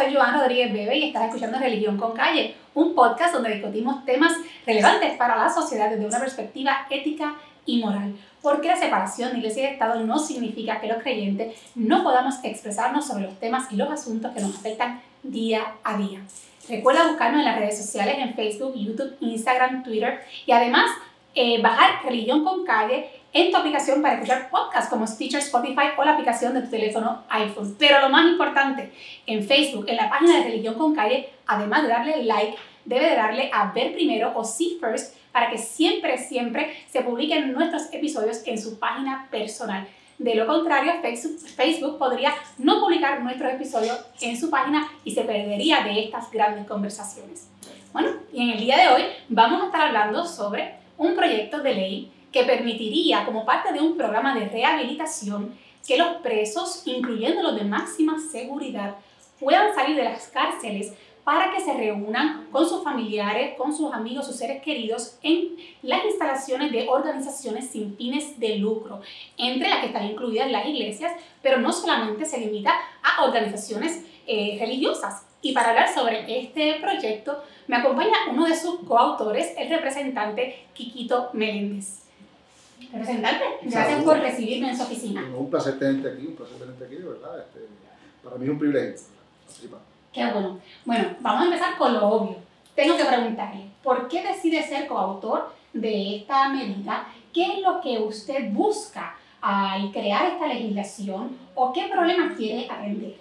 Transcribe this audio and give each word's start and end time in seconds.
soy 0.00 0.14
Joan 0.14 0.40
Rodríguez 0.40 0.72
Bebe 0.72 0.96
y 0.96 1.04
estás 1.08 1.26
escuchando 1.26 1.58
Religión 1.58 1.98
con 1.98 2.12
Calle, 2.12 2.54
un 2.74 2.94
podcast 2.94 3.34
donde 3.34 3.50
discutimos 3.50 4.02
temas 4.06 4.32
relevantes 4.66 5.14
para 5.18 5.36
la 5.36 5.50
sociedad 5.50 5.90
desde 5.90 6.06
una 6.06 6.18
perspectiva 6.18 6.86
ética 6.88 7.34
y 7.66 7.82
moral. 7.82 8.14
Porque 8.40 8.68
la 8.68 8.76
separación 8.76 9.32
de 9.32 9.38
iglesia 9.38 9.64
y 9.64 9.72
Estado 9.72 10.00
no 10.06 10.18
significa 10.18 10.80
que 10.80 10.86
los 10.86 11.02
creyentes 11.02 11.54
no 11.74 12.02
podamos 12.02 12.42
expresarnos 12.42 13.06
sobre 13.06 13.24
los 13.24 13.38
temas 13.38 13.70
y 13.70 13.76
los 13.76 13.90
asuntos 13.90 14.32
que 14.32 14.40
nos 14.40 14.56
afectan 14.56 15.02
día 15.22 15.74
a 15.84 15.98
día. 15.98 16.20
Recuerda 16.66 17.08
buscarnos 17.08 17.40
en 17.40 17.46
las 17.46 17.58
redes 17.58 17.76
sociales, 17.76 18.16
en 18.20 18.34
Facebook, 18.34 18.74
YouTube, 18.74 19.16
Instagram, 19.20 19.82
Twitter 19.82 20.20
y 20.46 20.52
además 20.52 20.90
eh, 21.34 21.60
bajar 21.60 22.02
Religión 22.06 22.42
con 22.42 22.64
Calle 22.64 23.19
en 23.32 23.50
tu 23.50 23.56
aplicación 23.56 24.02
para 24.02 24.14
escuchar 24.14 24.50
podcasts 24.50 24.90
como 24.90 25.06
Stitcher, 25.06 25.40
Spotify 25.40 25.88
o 25.96 26.04
la 26.04 26.12
aplicación 26.12 26.54
de 26.54 26.62
tu 26.62 26.70
teléfono 26.70 27.22
iPhone. 27.28 27.76
Pero 27.78 28.00
lo 28.00 28.08
más 28.08 28.26
importante, 28.26 28.92
en 29.26 29.44
Facebook, 29.44 29.86
en 29.88 29.96
la 29.96 30.08
página 30.08 30.38
de 30.38 30.44
Religión 30.44 30.74
con 30.74 30.94
Calle, 30.94 31.30
además 31.46 31.82
de 31.82 31.88
darle 31.88 32.24
like, 32.24 32.56
debe 32.84 33.10
de 33.10 33.16
darle 33.16 33.50
a 33.52 33.70
ver 33.72 33.92
primero 33.92 34.32
o 34.34 34.44
see 34.44 34.78
first 34.80 35.14
para 35.32 35.50
que 35.50 35.58
siempre, 35.58 36.18
siempre 36.18 36.76
se 36.88 37.02
publiquen 37.02 37.52
nuestros 37.52 37.92
episodios 37.92 38.42
en 38.46 38.60
su 38.60 38.78
página 38.78 39.28
personal. 39.30 39.86
De 40.18 40.34
lo 40.34 40.46
contrario, 40.46 40.92
Facebook, 41.56 41.98
podría 41.98 42.34
no 42.58 42.80
publicar 42.80 43.22
nuestros 43.22 43.54
episodios 43.54 44.04
en 44.20 44.38
su 44.38 44.50
página 44.50 44.86
y 45.04 45.12
se 45.12 45.22
perdería 45.22 45.82
de 45.82 46.04
estas 46.04 46.30
grandes 46.30 46.66
conversaciones. 46.66 47.48
Bueno, 47.92 48.10
y 48.32 48.42
en 48.42 48.50
el 48.50 48.60
día 48.60 48.76
de 48.76 48.88
hoy 48.88 49.02
vamos 49.28 49.62
a 49.62 49.66
estar 49.66 49.80
hablando 49.80 50.26
sobre 50.26 50.74
un 50.98 51.14
proyecto 51.14 51.60
de 51.60 51.74
ley 51.74 52.12
que 52.32 52.44
permitiría, 52.44 53.24
como 53.24 53.44
parte 53.44 53.72
de 53.72 53.80
un 53.80 53.96
programa 53.96 54.34
de 54.34 54.48
rehabilitación, 54.48 55.54
que 55.86 55.96
los 55.96 56.16
presos, 56.16 56.82
incluyendo 56.86 57.42
los 57.42 57.56
de 57.56 57.64
máxima 57.64 58.18
seguridad, 58.18 58.96
puedan 59.38 59.74
salir 59.74 59.96
de 59.96 60.04
las 60.04 60.28
cárceles 60.28 60.92
para 61.24 61.52
que 61.52 61.60
se 61.60 61.74
reúnan 61.74 62.48
con 62.50 62.68
sus 62.68 62.82
familiares, 62.82 63.54
con 63.56 63.76
sus 63.76 63.92
amigos, 63.92 64.26
sus 64.26 64.36
seres 64.36 64.62
queridos 64.62 65.18
en 65.22 65.56
las 65.82 66.04
instalaciones 66.04 66.72
de 66.72 66.88
organizaciones 66.88 67.70
sin 67.70 67.96
fines 67.96 68.38
de 68.40 68.56
lucro, 68.56 69.00
entre 69.36 69.68
las 69.68 69.80
que 69.80 69.86
están 69.86 70.06
incluidas 70.06 70.50
las 70.50 70.66
iglesias, 70.66 71.12
pero 71.42 71.58
no 71.58 71.72
solamente 71.72 72.24
se 72.24 72.40
limita 72.40 72.72
a 73.02 73.24
organizaciones 73.24 74.04
eh, 74.26 74.56
religiosas. 74.58 75.26
Y 75.42 75.52
para 75.52 75.70
hablar 75.70 75.92
sobre 75.92 76.24
este 76.38 76.74
proyecto, 76.80 77.42
me 77.66 77.76
acompaña 77.76 78.12
uno 78.30 78.46
de 78.46 78.56
sus 78.56 78.80
coautores, 78.80 79.54
el 79.56 79.70
representante 79.70 80.66
Quiquito 80.74 81.30
Meléndez. 81.32 82.09
Representante, 82.92 83.44
gracias 83.62 84.02
por 84.02 84.18
recibirme 84.18 84.70
en 84.70 84.76
su 84.76 84.82
oficina. 84.82 85.24
un 85.36 85.50
placer 85.50 85.78
tenerte 85.78 86.08
aquí, 86.08 86.26
un 86.26 86.34
placer 86.34 86.56
tenerte 86.56 86.84
aquí, 86.84 86.96
de 86.96 87.04
verdad. 87.04 87.38
Este, 87.38 87.60
para 88.24 88.36
mí 88.36 88.44
es 88.44 88.50
un 88.50 88.58
privilegio 88.58 88.96
Qué 90.12 90.32
bueno. 90.32 90.58
Bueno, 90.84 91.16
vamos 91.20 91.42
a 91.42 91.44
empezar 91.44 91.76
con 91.76 91.92
lo 91.94 92.08
obvio. 92.08 92.36
Tengo 92.74 92.96
que 92.96 93.04
preguntarle, 93.04 93.66
¿por 93.82 94.08
qué 94.08 94.22
decide 94.22 94.62
ser 94.62 94.86
coautor 94.88 95.52
de 95.72 96.16
esta 96.16 96.48
medida? 96.48 97.06
¿Qué 97.32 97.54
es 97.54 97.62
lo 97.62 97.80
que 97.80 97.98
usted 97.98 98.50
busca 98.52 99.16
al 99.40 99.92
crear 99.92 100.32
esta 100.32 100.46
legislación 100.46 101.36
o 101.54 101.72
qué 101.72 101.88
problemas 101.92 102.36
quiere 102.36 102.68
atender? 102.68 103.16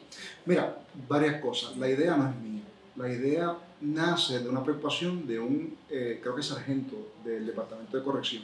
Mira, 0.45 0.77
varias 1.07 1.41
cosas. 1.41 1.77
La 1.77 1.87
idea 1.87 2.15
no 2.15 2.29
es 2.29 2.35
mía. 2.37 2.61
La 2.95 3.09
idea 3.09 3.55
nace 3.81 4.39
de 4.39 4.49
una 4.49 4.63
preocupación 4.63 5.27
de 5.27 5.39
un, 5.39 5.77
eh, 5.89 6.19
creo 6.21 6.35
que 6.35 6.43
sargento 6.43 6.95
del 7.23 7.45
Departamento 7.45 7.97
de 7.97 8.03
Corrección 8.03 8.43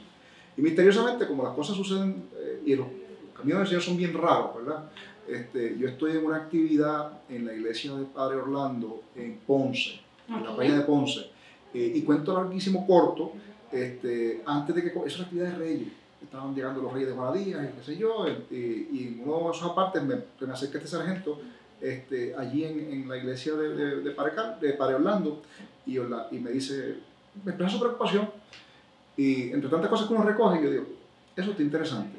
y 0.56 0.62
misteriosamente, 0.62 1.26
como 1.26 1.44
las 1.44 1.54
cosas 1.54 1.76
suceden 1.76 2.28
eh, 2.36 2.62
y 2.64 2.74
los 2.74 2.86
caminos 3.36 3.60
del 3.60 3.68
Señor 3.68 3.82
son 3.82 3.96
bien 3.96 4.14
raros, 4.14 4.56
¿verdad? 4.56 4.84
Este, 5.28 5.76
yo 5.78 5.88
estoy 5.88 6.12
en 6.12 6.24
una 6.24 6.36
actividad 6.36 7.20
en 7.28 7.46
la 7.46 7.52
iglesia 7.52 7.94
de 7.94 8.04
Padre 8.04 8.36
Orlando 8.36 9.02
en 9.14 9.38
Ponce, 9.46 10.00
en 10.28 10.44
la 10.44 10.54
playa 10.54 10.76
de 10.76 10.82
Ponce, 10.82 11.30
eh, 11.74 11.92
y 11.94 12.02
cuento 12.02 12.32
larguísimo 12.34 12.86
corto, 12.86 13.32
este, 13.70 14.42
antes 14.46 14.74
de 14.74 14.82
que, 14.82 14.88
esa 14.88 15.06
es 15.06 15.18
la 15.18 15.24
actividad 15.24 15.50
de 15.50 15.58
reyes, 15.58 15.88
estaban 16.22 16.54
llegando 16.54 16.80
los 16.80 16.92
reyes 16.92 17.08
de 17.08 17.14
Guadalía 17.14 17.62
y 17.64 17.76
qué 17.78 17.84
sé 17.84 17.96
yo, 17.98 18.26
y 18.50 19.08
en 19.08 19.22
uno 19.24 19.50
de 19.50 19.56
esos 19.56 19.70
apartes 19.70 20.02
me, 20.02 20.16
me 20.40 20.52
acerca 20.52 20.78
este 20.78 20.88
sargento, 20.88 21.40
este, 21.80 22.34
allí 22.34 22.64
en, 22.64 22.92
en, 22.92 23.08
la 23.08 23.18
iglesia 23.18 23.54
de, 23.54 23.74
de, 23.74 24.00
de, 24.00 24.10
Padre, 24.12 24.94
Orlando, 24.94 25.42
y, 25.84 25.98
y 25.98 26.40
me 26.40 26.50
dice, 26.50 26.96
me 27.44 27.50
expresa 27.50 27.72
su 27.72 27.80
preocupación, 27.80 28.30
y 29.16 29.50
entre 29.52 29.70
tantas 29.70 29.88
cosas 29.88 30.08
que 30.08 30.14
uno 30.14 30.24
recoge, 30.24 30.62
yo 30.62 30.70
digo, 30.70 30.84
eso 31.36 31.50
está 31.50 31.62
interesante. 31.62 32.18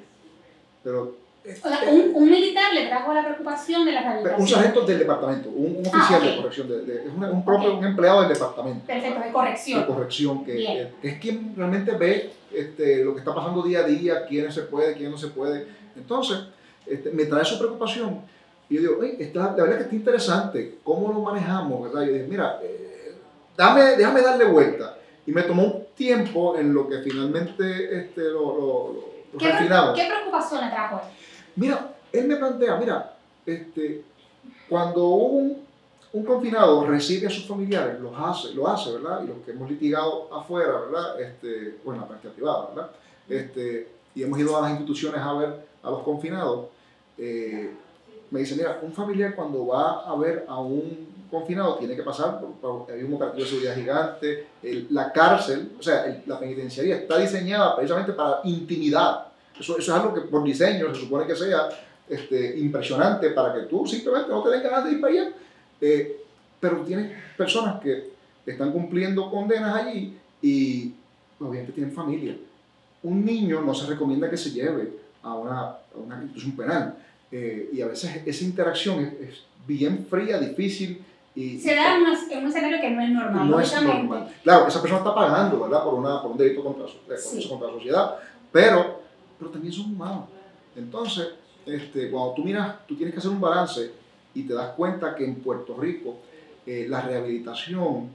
Pero. 0.83 1.15
O 1.47 1.69
sea, 1.69 1.89
un, 1.89 2.11
un, 2.13 2.29
militar 2.29 2.73
le 2.73 2.87
trajo 2.87 3.13
la 3.13 3.23
preocupación 3.23 3.85
de 3.85 3.93
la 3.93 4.01
rehabilitación. 4.01 4.41
Un 4.41 4.47
sargento 4.47 4.81
del 4.81 4.99
departamento, 4.99 5.49
un, 5.49 5.77
un 5.77 5.87
oficial 5.87 6.21
ah, 6.21 6.25
de 6.25 6.35
corrección, 6.35 6.67
de, 6.67 6.95
es 7.05 7.13
un, 7.13 7.45
propio, 7.45 7.77
un 7.77 7.85
empleado 7.85 8.21
del 8.21 8.33
departamento. 8.33 8.85
Perfecto, 8.85 9.21
de 9.21 9.31
corrección. 9.31 9.79
De 9.79 9.87
corrección, 9.87 10.45
que, 10.45 10.91
que 11.01 11.07
es 11.07 11.19
quien 11.19 11.53
realmente 11.55 11.93
ve 11.93 12.33
este, 12.53 13.05
lo 13.05 13.13
que 13.13 13.19
está 13.19 13.33
pasando 13.33 13.63
día 13.63 13.79
a 13.79 13.83
día, 13.83 14.25
quién 14.25 14.51
se 14.51 14.63
puede, 14.63 14.95
quién 14.95 15.09
no 15.09 15.17
se 15.17 15.27
puede. 15.27 15.67
Entonces, 15.95 16.37
este, 16.85 17.11
me 17.11 17.25
trae 17.25 17.45
su 17.45 17.57
preocupación. 17.57 18.21
Y 18.69 18.75
yo 18.75 18.81
digo, 18.81 19.03
está, 19.03 19.55
la 19.55 19.63
verdad 19.63 19.77
que 19.77 19.83
está 19.83 19.95
interesante, 19.95 20.79
¿cómo 20.83 21.13
lo 21.13 21.21
manejamos? 21.21 21.83
¿verdad? 21.83 22.05
Yo 22.05 22.13
digo, 22.13 22.27
mira, 22.27 22.59
eh, 22.61 23.15
dame, 23.55 23.95
déjame 23.95 24.21
darle 24.21 24.45
vuelta. 24.45 24.97
Y 25.25 25.31
me 25.31 25.43
tomó 25.43 25.63
un 25.63 25.86
tiempo 25.97 26.55
en 26.55 26.73
lo 26.73 26.87
que 26.87 26.99
finalmente 26.99 27.99
este, 27.99 28.21
lo, 28.29 28.39
lo, 28.39 28.93
lo 29.33 29.39
¿Qué, 29.39 29.51
¿Qué 29.95 30.07
preocupación 30.07 30.61
le 30.63 30.69
trajo 30.69 31.01
él? 31.03 31.09
Mira, 31.55 31.95
él 32.13 32.27
me 32.27 32.35
plantea, 32.37 32.77
mira, 32.77 33.17
este, 33.45 34.03
cuando 34.69 35.07
un, 35.07 35.57
un 36.13 36.23
confinado 36.23 36.85
recibe 36.85 37.27
a 37.27 37.29
sus 37.29 37.45
familiares, 37.45 37.99
los 37.99 38.13
hace, 38.15 38.53
lo 38.53 38.67
hace, 38.67 38.93
¿verdad? 38.93 39.23
Y 39.23 39.27
los 39.27 39.37
que 39.39 39.51
hemos 39.51 39.69
litigado 39.69 40.33
afuera, 40.33 40.79
¿verdad? 40.81 41.19
Este, 41.19 41.79
bueno, 41.83 42.01
la 42.01 42.07
parte 42.07 42.29
privada, 42.29 42.69
¿verdad? 42.69 42.91
Este, 43.27 43.87
y 44.13 44.23
hemos 44.23 44.39
ido 44.39 44.55
a 44.55 44.61
las 44.61 44.71
instituciones 44.71 45.19
a 45.19 45.33
ver 45.33 45.67
a 45.83 45.89
los 45.89 46.03
confinados, 46.03 46.67
eh, 47.17 47.71
me 48.29 48.41
dice, 48.41 48.55
mira, 48.55 48.79
un 48.81 48.93
familiar 48.93 49.35
cuando 49.35 49.67
va 49.67 50.05
a 50.05 50.15
ver 50.15 50.45
a 50.47 50.59
un 50.59 51.16
confinado 51.29 51.75
tiene 51.75 51.95
que 51.95 52.03
pasar 52.03 52.39
por, 52.39 52.91
hay 52.91 53.03
un 53.03 53.13
operativo 53.13 53.43
de 53.43 53.49
seguridad 53.49 53.75
gigante, 53.75 54.47
la 54.89 55.11
cárcel, 55.11 55.71
o 55.79 55.83
sea, 55.83 56.21
la 56.25 56.39
penitenciaría 56.39 56.97
está 56.97 57.17
diseñada 57.17 57.75
precisamente 57.75 58.13
para 58.13 58.41
intimidad. 58.43 59.27
Eso, 59.59 59.77
eso, 59.77 59.91
es 59.91 59.99
algo 59.99 60.13
que 60.13 60.21
por 60.21 60.43
diseño 60.43 60.93
se 60.93 61.01
supone 61.01 61.25
que 61.25 61.35
sea 61.35 61.69
este, 62.07 62.57
impresionante 62.57 63.31
para 63.31 63.53
que 63.53 63.61
tú 63.61 63.85
simplemente 63.85 64.29
no 64.29 64.43
te 64.43 64.49
den 64.51 64.63
ganas 64.63 64.85
de 64.85 64.91
ir 64.91 65.01
para 65.01 65.13
allá. 65.13 65.29
Eh, 65.81 66.23
pero 66.59 66.77
tienes 66.81 67.11
personas 67.35 67.81
que 67.81 68.11
están 68.45 68.71
cumpliendo 68.71 69.29
condenas 69.29 69.75
allí 69.75 70.17
y 70.41 70.93
obviamente 71.39 71.73
tienen 71.73 71.93
familia. 71.93 72.35
Un 73.03 73.23
niño 73.23 73.61
no 73.61 73.73
se 73.73 73.87
recomienda 73.87 74.29
que 74.29 74.37
se 74.37 74.51
lleve 74.51 74.91
a 75.21 75.35
una, 75.35 75.61
a 75.61 75.79
una 75.95 76.15
institución 76.15 76.55
penal. 76.55 76.95
Eh, 77.31 77.69
y 77.73 77.81
a 77.81 77.87
veces 77.87 78.21
esa 78.25 78.43
interacción 78.43 78.99
es, 79.03 79.29
es 79.29 79.43
bien 79.67 80.07
fría, 80.09 80.39
difícil, 80.39 81.03
se 81.37 81.75
da 81.75 81.95
en 81.95 82.01
un 82.01 82.47
escenario 82.47 82.81
que 82.81 82.89
no 82.89 83.01
es 83.01 83.09
normal, 83.09 83.49
no 83.49 83.59
es 83.59 83.81
normal. 83.81 84.27
Claro, 84.43 84.67
esa 84.67 84.81
persona 84.81 84.99
está 84.99 85.13
pagando, 85.13 85.59
¿verdad? 85.59 85.83
Por, 85.83 85.93
una, 85.93 86.19
por 86.19 86.31
un 86.31 86.37
delito 86.37 86.63
contra, 86.63 86.85
eh, 86.85 87.47
contra 87.47 87.67
la 87.67 87.73
sociedad, 87.73 88.15
pero, 88.51 89.01
pero 89.37 89.51
también 89.51 89.71
son 89.71 89.91
humanos. 89.91 90.25
Entonces, 90.75 91.27
este, 91.65 92.09
cuando 92.09 92.33
tú 92.33 92.43
miras, 92.43 92.87
tú 92.87 92.95
tienes 92.95 93.13
que 93.13 93.19
hacer 93.19 93.29
un 93.29 93.39
balance 93.39 93.91
y 94.33 94.43
te 94.43 94.53
das 94.55 94.69
cuenta 94.69 95.15
que 95.15 95.25
en 95.25 95.35
Puerto 95.35 95.77
Rico 95.77 96.17
eh, 96.65 96.87
la 96.89 97.01
rehabilitación 97.01 98.09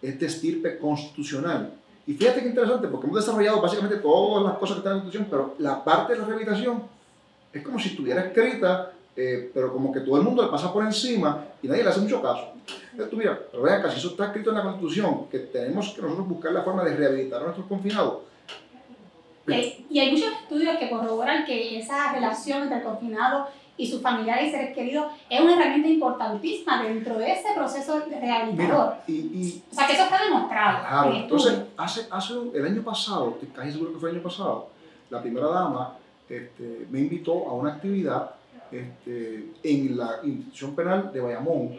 es 0.00 0.20
de 0.20 0.26
estirpe 0.26 0.78
constitucional. 0.78 1.74
Y 2.06 2.14
fíjate 2.14 2.42
qué 2.42 2.48
interesante, 2.48 2.86
porque 2.86 3.08
hemos 3.08 3.24
desarrollado 3.24 3.60
básicamente 3.60 3.96
todas 3.96 4.44
las 4.44 4.58
cosas 4.58 4.76
que 4.76 4.78
están 4.78 4.92
en 4.92 4.98
la 4.98 5.02
Constitución, 5.02 5.28
pero 5.28 5.54
la 5.58 5.82
parte 5.82 6.12
de 6.12 6.20
la 6.20 6.26
rehabilitación 6.26 6.82
es 7.52 7.62
como 7.62 7.80
si 7.80 7.88
estuviera 7.88 8.22
escrita 8.22 8.92
eh, 9.14 9.50
pero 9.52 9.72
como 9.72 9.92
que 9.92 10.00
todo 10.00 10.16
el 10.16 10.22
mundo 10.22 10.42
le 10.42 10.48
pasa 10.48 10.72
por 10.72 10.84
encima 10.84 11.44
y 11.62 11.68
nadie 11.68 11.82
le 11.82 11.90
hace 11.90 12.00
mucho 12.00 12.22
caso. 12.22 12.51
Entonces, 12.90 13.10
tú 13.10 13.16
mira, 13.16 13.38
pero 13.50 13.62
vean, 13.62 13.82
casi 13.82 13.98
eso 13.98 14.08
está 14.08 14.26
escrito 14.26 14.50
en 14.50 14.56
la 14.56 14.62
Constitución, 14.62 15.26
que 15.30 15.38
tenemos 15.38 15.90
que 15.90 16.02
nosotros 16.02 16.28
buscar 16.28 16.52
la 16.52 16.62
forma 16.62 16.84
de 16.84 16.96
rehabilitar 16.96 17.40
a 17.40 17.44
nuestros 17.44 17.66
confinados. 17.66 18.18
Y 19.46 19.98
hay, 19.98 20.12
muchos 20.12 20.32
estudios 20.42 20.76
que 20.78 20.88
corroboran 20.88 21.44
que 21.44 21.78
esa 21.78 22.12
relación 22.12 22.62
entre 22.62 22.78
el 22.78 22.84
confinado 22.84 23.48
y 23.76 23.90
sus 23.90 24.00
familiares 24.00 24.48
y 24.48 24.50
seres 24.52 24.74
queridos 24.74 25.06
es 25.28 25.40
una 25.40 25.54
herramienta 25.54 25.88
importantísima 25.88 26.82
dentro 26.84 27.18
de 27.18 27.32
ese 27.32 27.48
proceso 27.54 28.04
rehabilitador. 28.08 28.96
y, 29.08 29.62
o 29.70 29.74
sea, 29.74 29.86
que 29.86 29.94
eso 29.94 30.04
está 30.04 30.22
demostrado. 30.24 30.86
Claro, 30.86 31.14
entonces, 31.14 31.60
hace, 31.76 32.06
hace 32.10 32.34
el 32.54 32.66
año 32.66 32.82
pasado, 32.82 33.38
casi 33.54 33.72
seguro 33.72 33.94
que 33.94 33.98
fue 33.98 34.10
el 34.10 34.16
año 34.16 34.24
pasado, 34.24 34.68
la 35.10 35.20
primera 35.20 35.48
dama 35.48 35.96
este, 36.28 36.86
me 36.90 37.00
invitó 37.00 37.48
a 37.48 37.54
una 37.54 37.74
actividad 37.74 38.30
este, 38.70 39.50
en 39.62 39.96
la 39.96 40.20
institución 40.22 40.74
penal 40.74 41.12
de 41.12 41.20
Bayamón, 41.20 41.76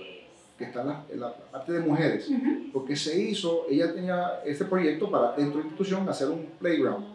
que 0.57 0.65
está 0.65 1.05
en 1.09 1.19
la, 1.19 1.33
parte 1.51 1.73
de 1.73 1.79
mujeres, 1.79 2.29
porque 2.71 2.95
se 2.95 3.19
hizo, 3.19 3.65
ella 3.69 3.93
tenía 3.93 4.41
este 4.45 4.65
proyecto 4.65 5.09
para 5.09 5.31
dentro 5.31 5.57
de 5.57 5.63
la 5.63 5.69
institución 5.69 6.07
hacer 6.07 6.29
un 6.29 6.45
playground. 6.59 7.05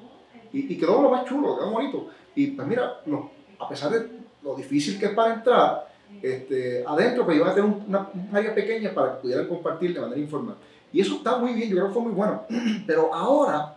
Y, 0.53 0.77
quedó 0.77 1.03
lo 1.03 1.11
más 1.11 1.25
chulo, 1.25 1.59
quedó 1.59 1.71
bonito. 1.71 2.09
Y 2.35 2.49
pues 2.49 2.67
mira, 2.67 3.01
a 3.59 3.69
pesar 3.69 3.93
de 3.93 4.09
lo 4.43 4.55
difícil 4.57 4.99
que 4.99 5.07
es 5.07 5.13
para 5.13 5.35
entrar, 5.35 5.89
este, 6.23 6.85
adentro, 6.87 7.25
pues 7.25 7.37
iban 7.37 7.51
a 7.51 7.55
tener 7.55 7.71
una, 7.87 8.09
área 8.33 8.55
pequeña 8.55 8.93
para 8.93 9.15
que 9.15 9.23
pudieran 9.23 9.47
compartir 9.47 9.95
de 9.95 10.01
manera 10.01 10.21
informal. 10.21 10.57
Y 10.93 11.01
eso 11.01 11.17
está 11.17 11.37
muy 11.37 11.53
bien, 11.53 11.69
yo 11.69 11.77
creo 11.77 11.89
que 11.89 11.95
fue 11.95 12.03
muy 12.03 12.13
bueno. 12.13 12.45
Pero 12.87 13.15
ahora, 13.15 13.77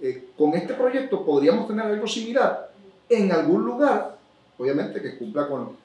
eh, 0.00 0.28
con 0.36 0.54
este 0.54 0.74
proyecto 0.74 1.24
podríamos 1.24 1.66
tener 1.66 1.86
algo 1.86 2.06
similar 2.06 2.70
en 3.08 3.32
algún 3.32 3.64
lugar, 3.64 4.16
obviamente 4.56 5.02
que 5.02 5.18
cumpla 5.18 5.48
con, 5.48 5.76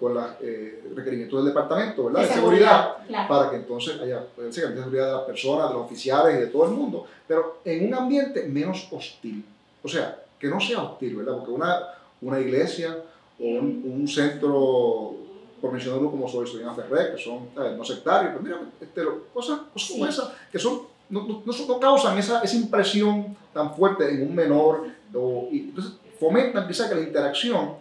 con 0.00 0.14
los 0.14 0.24
eh, 0.40 0.82
requerimientos 0.94 1.38
del 1.38 1.52
departamento, 1.52 2.06
¿verdad? 2.06 2.22
De, 2.22 2.34
seguridad, 2.34 2.96
para 3.28 3.50
que 3.50 3.56
entonces 3.56 4.00
haya 4.00 4.24
puede 4.34 4.52
ser, 4.52 4.74
seguridad 4.74 5.06
de 5.06 5.12
las 5.12 5.22
personas, 5.22 5.68
de 5.68 5.74
los 5.74 5.84
oficiales 5.84 6.36
y 6.36 6.40
de 6.40 6.46
todo 6.46 6.64
el 6.64 6.70
mundo, 6.70 7.06
pero 7.28 7.58
en 7.64 7.86
un 7.86 7.94
ambiente 7.94 8.44
menos 8.44 8.88
hostil. 8.90 9.44
O 9.82 9.88
sea, 9.88 10.22
que 10.38 10.48
no 10.48 10.58
sea 10.58 10.82
hostil, 10.82 11.16
¿verdad? 11.16 11.36
Porque 11.36 11.52
una, 11.52 11.80
una 12.22 12.40
iglesia 12.40 12.96
o 13.38 13.44
un, 13.44 13.82
un 13.84 14.08
centro 14.08 15.16
por 15.60 15.72
mencionarlo 15.72 16.10
como 16.10 16.28
soy, 16.28 16.62
una 16.62 16.74
Ferrer, 16.74 17.14
que 17.14 17.22
son 17.22 17.48
no 17.54 17.84
sectarios, 17.84 18.32
pero 18.32 18.42
mira, 18.42 18.60
este, 18.80 19.02
cosas, 19.32 19.60
cosas 19.72 19.90
como 19.90 20.06
esas, 20.06 20.30
que 20.50 20.58
son, 20.58 20.82
no, 21.10 21.26
no, 21.26 21.42
no, 21.44 21.80
causan 21.80 22.18
esa, 22.18 22.40
esa 22.40 22.56
impresión 22.56 23.36
tan 23.52 23.74
fuerte 23.74 24.08
en 24.08 24.22
un 24.22 24.34
menor, 24.34 24.86
o, 25.14 25.48
y 25.50 25.60
entonces 25.60 25.92
fomentan 26.18 26.66
quizá 26.66 26.88
que 26.88 26.94
la 26.94 27.02
interacción, 27.02 27.74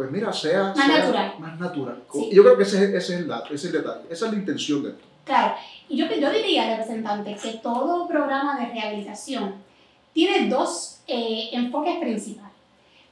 pues 0.00 0.12
mira, 0.12 0.32
sea 0.32 0.72
más 0.74 0.88
natural. 0.88 1.34
Más 1.38 1.60
natural. 1.60 2.02
Y 2.14 2.34
yo 2.34 2.42
creo 2.42 2.56
que 2.56 2.62
ese, 2.62 2.84
ese, 2.84 2.96
es 2.96 3.10
el, 3.10 3.30
ese 3.30 3.54
es 3.54 3.64
el 3.66 3.72
detalle, 3.72 4.00
esa 4.08 4.24
es 4.24 4.32
la 4.32 4.38
intención 4.38 4.82
de 4.82 4.88
esto. 4.92 5.04
Claro, 5.26 5.56
y 5.90 5.98
yo, 5.98 6.06
yo 6.06 6.30
diría, 6.30 6.70
representante, 6.70 7.36
que 7.36 7.58
todo 7.58 8.08
programa 8.08 8.58
de 8.58 8.72
rehabilitación 8.72 9.56
tiene 10.14 10.48
dos 10.48 11.02
eh, 11.06 11.50
enfoques 11.52 11.98
principales. 11.98 12.50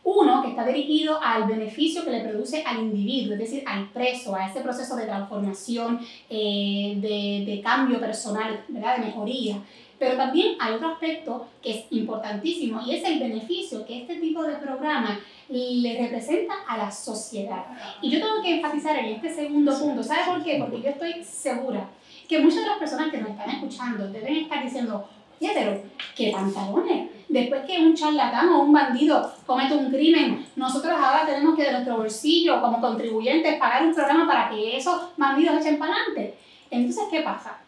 Uno 0.02 0.40
que 0.40 0.48
está 0.48 0.64
dirigido 0.64 1.20
al 1.22 1.44
beneficio 1.44 2.06
que 2.06 2.10
le 2.10 2.26
produce 2.26 2.64
al 2.64 2.78
individuo, 2.78 3.34
es 3.34 3.40
decir, 3.40 3.64
al 3.66 3.90
preso, 3.90 4.34
a 4.34 4.48
ese 4.48 4.62
proceso 4.62 4.96
de 4.96 5.04
transformación, 5.04 6.00
eh, 6.30 6.94
de, 6.96 7.52
de, 7.52 7.60
cambio 7.60 8.00
personal, 8.00 8.64
¿verdad? 8.68 8.96
de 8.96 9.04
mejoría. 9.04 9.56
Pero 9.98 10.16
también 10.16 10.56
hay 10.60 10.74
otro 10.74 10.88
aspecto 10.88 11.46
que 11.62 11.70
es 11.70 11.84
importantísimo 11.90 12.80
y 12.86 12.94
es 12.94 13.04
el 13.04 13.18
beneficio 13.18 13.84
que 13.84 14.02
este 14.02 14.16
tipo 14.16 14.42
de 14.44 14.56
programa 14.56 15.20
le 15.48 15.98
representa 15.98 16.54
a 16.66 16.76
la 16.76 16.90
sociedad. 16.90 17.64
Y 18.00 18.10
yo 18.10 18.20
tengo 18.20 18.42
que 18.42 18.56
enfatizar 18.56 18.96
en 18.96 19.06
este 19.06 19.34
segundo 19.34 19.76
punto, 19.78 20.02
¿sabe 20.02 20.20
por 20.26 20.44
qué? 20.44 20.58
Porque 20.58 20.82
yo 20.82 20.90
estoy 20.90 21.24
segura 21.24 21.88
que 22.28 22.38
muchas 22.40 22.60
de 22.60 22.68
las 22.68 22.78
personas 22.78 23.10
que 23.10 23.18
nos 23.18 23.30
están 23.30 23.50
escuchando 23.50 24.08
deben 24.08 24.36
estar 24.36 24.62
diciendo, 24.62 25.08
oye, 25.40 25.50
pero 25.54 25.82
¿qué 26.14 26.30
pantalones? 26.30 27.18
después 27.28 27.62
que 27.66 27.78
un 27.78 27.94
charlatán 27.94 28.48
o 28.48 28.62
un 28.62 28.72
bandido 28.72 29.30
comete 29.46 29.74
un 29.74 29.90
crimen, 29.90 30.46
nosotros 30.56 30.92
ahora 30.92 31.26
tenemos 31.26 31.56
que 31.56 31.64
de 31.64 31.72
nuestro 31.72 31.98
bolsillo 31.98 32.60
como 32.60 32.80
contribuyentes 32.80 33.58
pagar 33.58 33.84
un 33.84 33.94
programa 33.94 34.26
para 34.26 34.50
que 34.50 34.76
esos 34.76 35.00
bandidos 35.16 35.60
echen 35.60 35.78
para 35.78 35.92
adelante. 35.94 36.38
Entonces, 36.70 37.04
¿qué 37.10 37.20
pasa? 37.20 37.58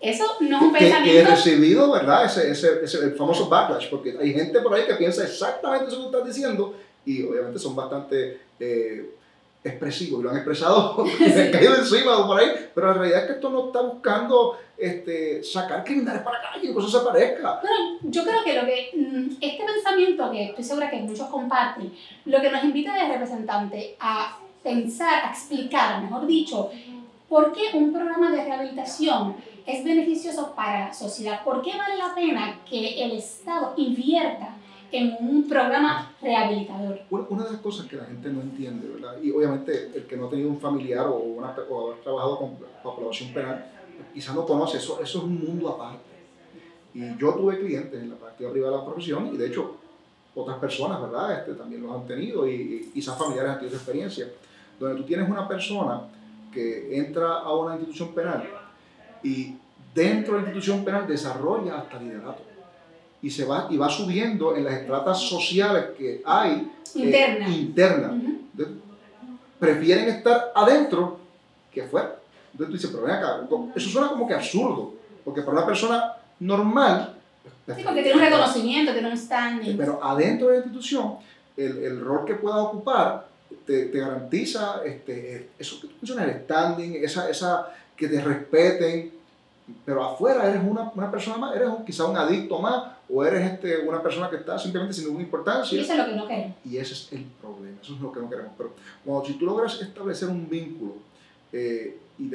Eso 0.00 0.24
no 0.40 0.56
es 0.56 0.62
un 0.62 0.72
pensamiento... 0.72 1.12
Que, 1.12 1.20
he 1.20 1.24
recibido, 1.24 1.90
¿verdad? 1.90 2.26
Ese, 2.26 2.50
ese, 2.50 2.84
ese, 2.84 2.98
el 2.98 3.14
famoso 3.14 3.48
backlash, 3.48 3.88
porque 3.88 4.16
hay 4.20 4.34
gente 4.34 4.60
por 4.60 4.74
ahí 4.74 4.84
que 4.86 4.94
piensa 4.94 5.24
exactamente 5.24 5.88
eso 5.88 5.98
que 5.98 6.16
estás 6.16 6.26
diciendo 6.26 6.74
y 7.04 7.22
obviamente 7.22 7.58
son 7.58 7.74
bastante... 7.74 8.40
Eh, 8.60 9.10
expresivos 9.64 10.20
y 10.20 10.22
lo 10.22 10.30
han 10.30 10.36
expresado, 10.36 11.04
se 11.18 11.42
han 11.42 11.50
caído 11.50 11.74
encima 11.74 12.18
o 12.18 12.26
por 12.26 12.38
ahí, 12.38 12.48
pero 12.74 12.88
la 12.88 12.92
realidad 12.94 13.20
es 13.22 13.26
que 13.26 13.32
esto 13.32 13.50
no 13.50 13.66
está 13.66 13.80
buscando 13.80 14.58
este, 14.76 15.42
sacar 15.42 15.82
criminales 15.82 16.22
para 16.22 16.42
la 16.42 16.52
calle, 16.52 16.72
que 16.72 16.78
eso 16.78 16.88
se 16.88 17.04
parezca. 17.04 17.60
Bueno, 17.62 17.98
yo 18.02 18.22
creo 18.22 18.44
que 18.44 18.54
lo 18.54 18.66
que, 18.66 18.90
mm, 18.94 19.36
este 19.40 19.64
pensamiento 19.64 20.30
que 20.30 20.44
estoy 20.44 20.64
segura 20.64 20.90
que 20.90 20.98
muchos 20.98 21.28
comparten, 21.28 21.92
lo 22.26 22.40
que 22.40 22.50
nos 22.50 22.62
invita 22.62 22.94
de 22.94 23.12
representante 23.12 23.96
a 23.98 24.38
pensar, 24.62 25.24
a 25.24 25.30
explicar, 25.30 26.02
mejor 26.02 26.26
dicho, 26.26 26.70
por 27.28 27.52
qué 27.52 27.70
un 27.74 27.92
programa 27.92 28.30
de 28.30 28.44
rehabilitación 28.44 29.36
es 29.66 29.84
beneficioso 29.84 30.54
para 30.54 30.88
la 30.88 30.94
sociedad, 30.94 31.42
por 31.42 31.62
qué 31.62 31.70
vale 31.76 31.96
la 31.96 32.14
pena 32.14 32.60
que 32.68 33.02
el 33.02 33.12
Estado 33.12 33.72
invierta 33.76 34.56
en 34.92 35.16
un 35.20 35.48
programa 35.48 36.12
rehabilitador. 36.20 37.00
Una, 37.10 37.44
de 37.44 37.52
las 37.52 37.60
cosas 37.60 37.86
que 37.86 37.96
la 37.96 38.04
gente 38.04 38.28
no 38.28 38.42
entiende, 38.42 38.88
¿verdad? 38.88 39.20
Y 39.22 39.30
obviamente 39.32 39.90
el 39.94 40.06
que 40.06 40.16
no 40.16 40.26
ha 40.26 40.30
tenido 40.30 40.48
un 40.50 40.60
familiar 40.60 41.06
o, 41.06 41.16
una, 41.16 41.54
o 41.68 41.92
ha 41.92 41.96
trabajado 41.96 42.38
con 42.38 42.56
población 42.82 43.32
penal, 43.32 43.64
quizás 44.12 44.34
no 44.34 44.46
conoce, 44.46 44.76
eso, 44.76 45.00
eso 45.02 45.18
es 45.18 45.24
un 45.24 45.44
mundo 45.44 45.70
aparte. 45.70 46.14
Y 46.92 47.16
yo 47.18 47.34
tuve 47.34 47.58
clientes 47.58 48.00
en 48.00 48.10
la 48.10 48.16
práctica 48.16 48.50
privada 48.52 48.72
de 48.72 48.78
la 48.78 48.84
profesión 48.84 49.30
y 49.34 49.36
de 49.36 49.48
hecho 49.48 49.76
otras 50.34 50.58
personas, 50.58 51.00
¿verdad? 51.00 51.40
Este, 51.40 51.54
también 51.54 51.82
los 51.82 51.92
han 51.92 52.06
tenido 52.06 52.46
y, 52.48 52.90
quizás 52.92 53.18
familiares 53.18 53.52
han 53.52 53.58
tenido 53.58 53.76
esa 53.76 53.82
experiencia, 53.82 54.28
donde 54.78 55.00
tú 55.00 55.04
tienes 55.04 55.28
una 55.28 55.48
persona 55.48 56.02
que 56.52 56.96
entra 56.96 57.38
a 57.38 57.52
una 57.56 57.74
institución 57.74 58.14
penal 58.14 58.48
y 59.24 59.56
dentro 59.94 60.34
de 60.34 60.42
la 60.42 60.48
institución 60.48 60.84
penal 60.84 61.08
desarrolla 61.08 61.78
hasta 61.78 61.98
liderato 61.98 62.42
y 63.22 63.30
se 63.30 63.46
va 63.46 63.68
y 63.70 63.76
va 63.76 63.88
subiendo 63.88 64.54
en 64.54 64.64
las 64.64 64.74
estratas 64.74 65.18
sociales 65.20 65.86
que 65.96 66.22
hay 66.24 66.70
internas. 66.94 67.50
Eh, 67.50 67.52
interna. 67.52 68.22
Prefieren 69.58 70.08
estar 70.08 70.52
adentro 70.54 71.18
que 71.72 71.82
afuera. 71.82 72.16
Entonces 72.52 72.66
tú 72.68 72.72
dices, 72.72 72.90
pero 72.92 73.04
ven 73.04 73.16
acá, 73.16 73.40
eso 73.74 73.88
suena 73.88 74.08
como 74.08 74.28
que 74.28 74.34
absurdo, 74.34 74.92
porque 75.24 75.40
para 75.40 75.58
una 75.58 75.66
persona 75.66 76.12
normal... 76.38 77.14
Sí, 77.66 77.82
porque 77.82 78.02
tiene 78.02 78.18
un 78.18 78.24
reconocimiento, 78.24 78.92
tiene 78.92 79.08
un 79.08 79.16
standing. 79.16 79.76
Pero 79.76 79.98
adentro 80.02 80.48
de 80.48 80.58
la 80.58 80.64
institución, 80.64 81.16
el, 81.56 81.78
el 81.78 82.00
rol 82.00 82.26
que 82.26 82.34
pueda 82.34 82.58
ocupar 82.58 83.26
te, 83.66 83.86
te 83.86 83.98
garantiza 83.98 84.82
este, 84.84 85.48
eso 85.58 85.80
que 85.80 85.88
tú 85.88 85.94
mencionas, 86.02 86.28
el 86.28 86.42
standing, 86.42 86.94
esa, 87.02 87.30
esa, 87.30 87.70
que 87.96 88.08
te 88.08 88.20
respeten, 88.20 89.13
pero 89.84 90.04
afuera 90.04 90.48
eres 90.48 90.62
una, 90.62 90.90
una 90.94 91.10
persona 91.10 91.38
más, 91.38 91.56
eres 91.56 91.68
un, 91.68 91.84
quizá 91.84 92.04
un 92.04 92.16
adicto 92.16 92.58
más, 92.58 92.84
o 93.08 93.24
eres 93.24 93.52
este, 93.52 93.78
una 93.78 94.02
persona 94.02 94.28
que 94.28 94.36
está 94.36 94.58
simplemente 94.58 94.94
sin 94.94 95.04
ninguna 95.04 95.24
importancia. 95.24 95.78
Y 95.78 95.82
eso 95.82 95.92
es 95.92 95.98
lo 95.98 96.04
que 96.04 96.16
no 96.16 96.26
queremos. 96.26 96.56
Y 96.64 96.76
ese 96.76 96.92
es 96.92 97.12
el 97.12 97.24
problema, 97.40 97.78
eso 97.82 97.94
es 97.94 98.00
lo 98.00 98.12
que 98.12 98.20
no 98.20 98.28
queremos. 98.28 98.52
Pero 98.56 98.72
cuando 99.04 99.24
si 99.24 99.34
tú 99.34 99.46
logras 99.46 99.80
establecer 99.80 100.28
un 100.28 100.48
vínculo 100.48 100.96
eh, 101.52 101.98
y, 102.18 102.30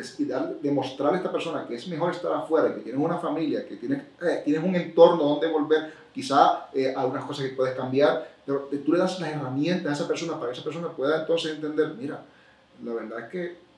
demostrar 0.62 1.14
a 1.14 1.18
esta 1.18 1.32
persona 1.32 1.66
que 1.68 1.76
es 1.76 1.88
mejor 1.88 2.12
estar 2.12 2.34
afuera, 2.34 2.74
que 2.74 2.82
tienes 2.82 3.02
una 3.02 3.18
familia, 3.18 3.68
que 3.68 3.76
tienes, 3.76 4.02
eh, 4.22 4.42
tienes 4.44 4.64
un 4.64 4.76
entorno 4.76 5.24
donde 5.24 5.52
volver, 5.52 5.94
quizá 6.14 6.68
eh, 6.74 6.94
algunas 6.96 7.26
cosas 7.26 7.46
que 7.46 7.56
puedes 7.56 7.76
cambiar, 7.76 8.28
pero 8.44 8.70
tú 8.84 8.92
le 8.92 8.98
das 8.98 9.20
las 9.20 9.30
herramientas 9.30 9.92
a 9.92 9.94
esa 9.94 10.08
persona 10.08 10.34
para 10.34 10.48
que 10.48 10.58
esa 10.58 10.64
persona 10.64 10.90
pueda 10.90 11.22
entonces 11.22 11.54
entender, 11.54 11.94
mira, 11.96 12.22
la 12.84 12.94
verdad 12.94 13.20
es 13.20 13.30
que 13.30 13.70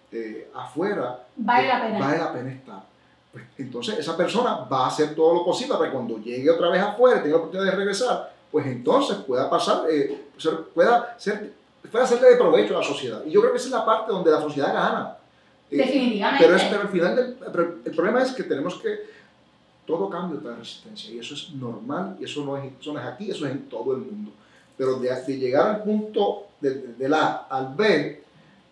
afuera 0.54 1.24
vale 1.38 1.68
la 1.70 1.82
pena, 1.82 2.00
vale 2.00 2.18
la 2.18 2.34
pena 2.34 2.52
estar 2.52 2.92
pues, 3.32 3.46
entonces 3.58 3.98
esa 3.98 4.18
persona 4.18 4.66
va 4.72 4.86
a 4.86 4.88
hacer 4.88 5.16
todo 5.16 5.34
lo 5.34 5.46
posible 5.46 5.76
para 5.76 5.90
que 5.90 5.96
cuando 5.96 6.18
llegue 6.18 6.50
otra 6.50 6.70
vez 6.70 6.82
afuera 6.82 7.20
y 7.20 7.24
tenga 7.24 7.38
la 7.38 7.44
oportunidad 7.44 7.72
de 7.72 7.78
regresar, 7.78 8.34
pues 8.52 8.66
entonces 8.66 9.18
pueda 9.18 9.50
pasar, 9.50 9.86
eh, 9.90 10.26
pueda, 10.74 11.16
ser, 11.18 11.54
pueda 11.90 12.04
hacerle 12.04 12.32
de 12.32 12.36
provecho 12.36 12.76
a 12.76 12.82
la 12.82 12.86
sociedad. 12.86 13.24
Y 13.26 13.32
yo 13.32 13.40
creo 13.40 13.54
que 13.54 13.58
esa 13.58 13.68
es 13.68 13.74
la 13.74 13.86
parte 13.86 14.12
donde 14.12 14.32
la 14.32 14.42
sociedad 14.42 14.74
gana. 14.74 15.18
Eh, 15.70 15.78
Definitivamente. 15.78 16.46
Pero, 16.46 16.58
es, 16.58 16.64
pero 16.64 16.82
al 16.82 16.90
final, 16.90 17.38
el 17.86 17.96
problema 17.96 18.22
es 18.22 18.32
que 18.32 18.44
tenemos 18.44 18.76
que, 18.82 19.22
todo 19.86 20.10
cambio 20.10 20.40
trae 20.40 20.56
resistencia 20.56 21.12
y 21.14 21.20
eso 21.20 21.34
es 21.34 21.52
normal 21.54 22.18
y 22.20 22.26
eso 22.26 22.46
no 22.46 22.58
es, 22.58 22.72
eso 22.80 22.94
no 22.94 23.00
es 23.00 23.06
aquí, 23.06 23.32
eso 23.32 23.46
es 23.46 23.52
en 23.52 23.70
todo 23.70 23.94
el 23.94 24.00
mundo. 24.00 24.32
Pero 24.78 24.96
de, 24.96 25.10
de 25.10 25.38
llegar 25.38 25.68
al 25.68 25.84
punto 25.84 26.48
de, 26.60 26.76
de 26.98 27.10
la 27.10 27.48
al 27.50 27.74
B, 27.76 28.24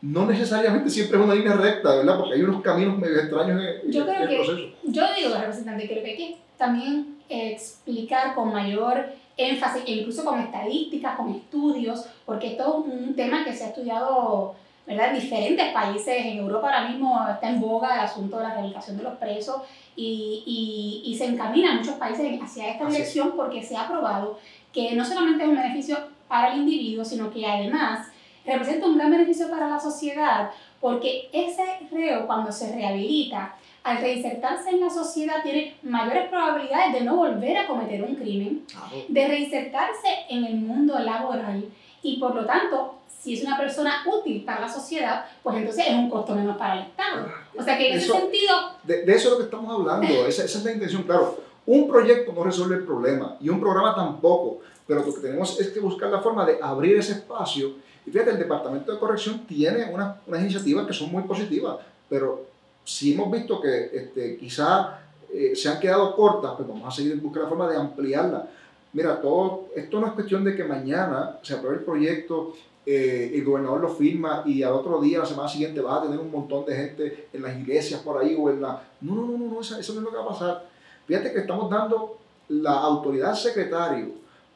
no 0.02 0.26
necesariamente 0.26 0.90
siempre 0.90 1.18
es 1.18 1.24
una 1.24 1.36
línea 1.36 1.54
recta, 1.54 1.96
¿verdad? 1.96 2.18
Porque 2.18 2.36
hay 2.36 2.42
unos 2.42 2.62
caminos 2.62 2.98
medio 2.98 3.20
extraños 3.20 3.62
en, 3.62 3.92
yo 3.92 4.06
creo 4.06 4.24
el 4.24 4.30
que, 4.30 4.36
proceso. 4.36 4.68
Yo 4.84 5.04
digo, 5.18 5.36
representante, 5.36 5.88
creo 5.88 6.04
que 6.04 6.10
hay 6.12 6.18
que 6.18 6.38
también 6.58 7.18
explicar 7.28 8.34
con 8.34 8.52
mayor 8.54 9.06
énfasis, 9.38 9.84
e 9.86 9.92
incluso 9.92 10.24
con 10.26 10.40
estadísticas, 10.40 11.16
con 11.16 11.30
estudios, 11.30 12.06
porque 12.26 12.48
esto 12.48 12.86
es 12.88 12.94
un 12.94 13.16
tema 13.16 13.44
que 13.44 13.54
se 13.54 13.66
ha 13.66 13.68
estudiado 13.68 14.56
¿verdad? 14.86 15.14
en 15.14 15.22
diferentes 15.22 15.72
países. 15.72 16.16
En 16.26 16.38
Europa 16.40 16.68
ahora 16.68 16.90
mismo 16.90 17.26
está 17.30 17.50
en 17.50 17.62
boga 17.62 17.96
el 17.96 18.00
asunto 18.02 18.38
de 18.38 18.44
la 18.44 18.50
rehabilitación 18.52 18.98
de 18.98 19.04
los 19.04 19.14
presos 19.14 19.62
y, 19.96 20.44
y, 20.46 21.10
y 21.10 21.18
se 21.18 21.26
encamina 21.26 21.76
muchos 21.76 21.96
países 21.96 22.42
hacia 22.42 22.72
esta 22.72 22.86
dirección 22.86 23.34
porque 23.36 23.64
se 23.64 23.78
ha 23.78 23.88
probado 23.88 24.40
que 24.74 24.94
no 24.94 25.06
solamente 25.06 25.44
es 25.44 25.50
un 25.50 25.56
beneficio 25.56 25.98
para 26.28 26.54
el 26.54 26.60
individuo, 26.60 27.04
sino 27.04 27.32
que 27.32 27.46
además 27.46 28.08
representa 28.50 28.88
un 28.88 28.98
gran 28.98 29.12
beneficio 29.12 29.50
para 29.50 29.70
la 29.70 29.80
sociedad 29.80 30.52
porque 30.80 31.30
ese 31.34 31.64
reo 31.92 32.26
cuando 32.26 32.52
se 32.52 32.74
rehabilita, 32.74 33.56
al 33.84 33.98
reinsertarse 33.98 34.70
en 34.70 34.82
la 34.82 34.90
sociedad 34.90 35.42
tiene 35.42 35.78
mayores 35.84 36.30
probabilidades 36.30 36.94
de 36.94 37.02
no 37.02 37.16
volver 37.16 37.58
a 37.58 37.68
cometer 37.68 38.04
un 38.04 38.16
crimen, 38.16 38.66
de 39.08 39.28
reinsertarse 39.28 40.08
en 40.30 40.46
el 40.46 40.56
mundo 40.56 41.00
laboral 41.00 41.66
y 42.02 42.20
por 42.20 42.36
lo 42.36 42.46
tanto, 42.46 42.96
si 43.08 43.34
es 43.34 43.44
una 43.44 43.58
persona 43.58 44.04
útil 44.06 44.44
para 44.46 44.62
la 44.62 44.70
sociedad, 44.70 45.26
pues 45.44 45.58
entonces 45.58 45.88
es 45.88 45.94
un 45.94 46.10
costo 46.10 46.34
menos 46.34 46.58
para 46.58 46.76
el 46.76 46.88
Estado. 46.88 47.28
O 47.58 47.64
sea 47.64 47.78
que 47.78 47.90
en 47.90 47.98
ese 47.98 48.08
sentido... 48.08 48.56
De, 48.84 49.04
de, 49.04 49.16
eso 49.16 49.28
es 49.28 49.32
lo 49.32 49.38
que 49.38 49.44
estamos 49.46 49.74
hablando, 49.74 50.08
esa, 50.28 50.46
esa 50.46 50.58
es 50.60 50.64
la 50.64 50.72
intención, 50.72 51.04
claro. 51.04 51.38
Un 51.66 51.88
proyecto 51.88 52.32
no 52.34 52.44
resuelve 52.44 52.76
el 52.76 52.86
problema 52.86 53.38
y 53.42 53.50
un 53.50 53.60
programa 53.60 53.94
tampoco, 53.94 54.60
pero 54.88 55.04
lo 55.04 55.14
que 55.14 55.22
tenemos 55.22 55.60
es 55.60 55.70
que 55.70 55.80
buscar 55.80 56.10
la 56.10 56.22
forma 56.22 56.46
de 56.46 56.58
abrir 56.62 56.98
ese 56.98 57.14
espacio 57.14 57.74
Y 58.10 58.12
fíjate, 58.12 58.32
el 58.32 58.40
Departamento 58.40 58.92
de 58.92 58.98
Corrección 58.98 59.46
tiene 59.46 59.86
unas, 59.94 60.18
unas 60.26 60.42
iniciativas 60.42 60.88
que 60.88 60.94
son 60.94 61.12
muy 61.12 61.22
positivas, 61.24 61.78
pero 62.10 62.48
si 62.84 63.14
hemos 63.14 63.32
visto 63.32 63.62
que 63.62 63.92
este, 63.94 64.36
quizás 64.36 64.88
eh, 65.32 65.56
se 65.56 65.70
han 65.70 65.80
quedado 65.80 66.16
cortas, 66.16 66.54
pues 66.58 66.68
vamos 66.68 66.88
a 66.88 66.92
seguir 66.92 67.12
en 67.12 67.22
busca 67.22 67.40
de 67.40 67.44
la 67.44 67.50
forma 67.50 67.70
de 67.70 67.78
ampliarla. 67.78 68.48
Mira, 68.94 69.22
todo, 69.22 69.68
esto 69.76 70.00
no 70.00 70.08
es 70.08 70.14
cuestión 70.14 70.44
de 70.44 70.56
que 70.56 70.64
mañana 70.64 71.38
se 71.44 71.54
apruebe 71.54 71.78
el 71.78 71.84
proyecto, 71.84 72.56
eh, 72.84 73.32
el 73.36 73.46
gobernador 73.46 73.82
lo 73.82 73.90
firma 73.90 74.42
y 74.44 74.64
al 74.64 74.74
otro 74.74 75.00
día, 75.00 75.20
la 75.20 75.28
semana 75.28 75.48
siguiente, 75.48 75.80
vas 75.80 76.00
a 76.00 76.02
tener 76.06 76.18
un 76.18 76.32
montón 76.32 76.66
de 76.66 76.76
gente 76.76 77.28
en 77.32 77.44
las 77.44 77.56
iglesias 77.56 78.02
por 78.02 78.20
ahí 78.20 78.36
o 78.36 78.50
en 78.50 78.60
la... 78.60 78.82
No, 79.02 79.14
no, 79.14 79.22
no, 79.28 79.38
no, 79.38 79.54
no 79.54 79.62
eso, 79.62 79.78
eso 79.78 79.94
no 79.94 80.00
es 80.00 80.06
lo 80.06 80.10
que 80.10 80.18
va 80.18 80.24
a 80.24 80.30
pasar. 80.30 80.66
Fíjate 81.06 81.32
que 81.32 81.42
estamos 81.42 81.70
dando 81.70 82.18
la 82.48 82.72
autoridad 82.72 83.30
al 83.30 83.38
secretario 83.38 84.08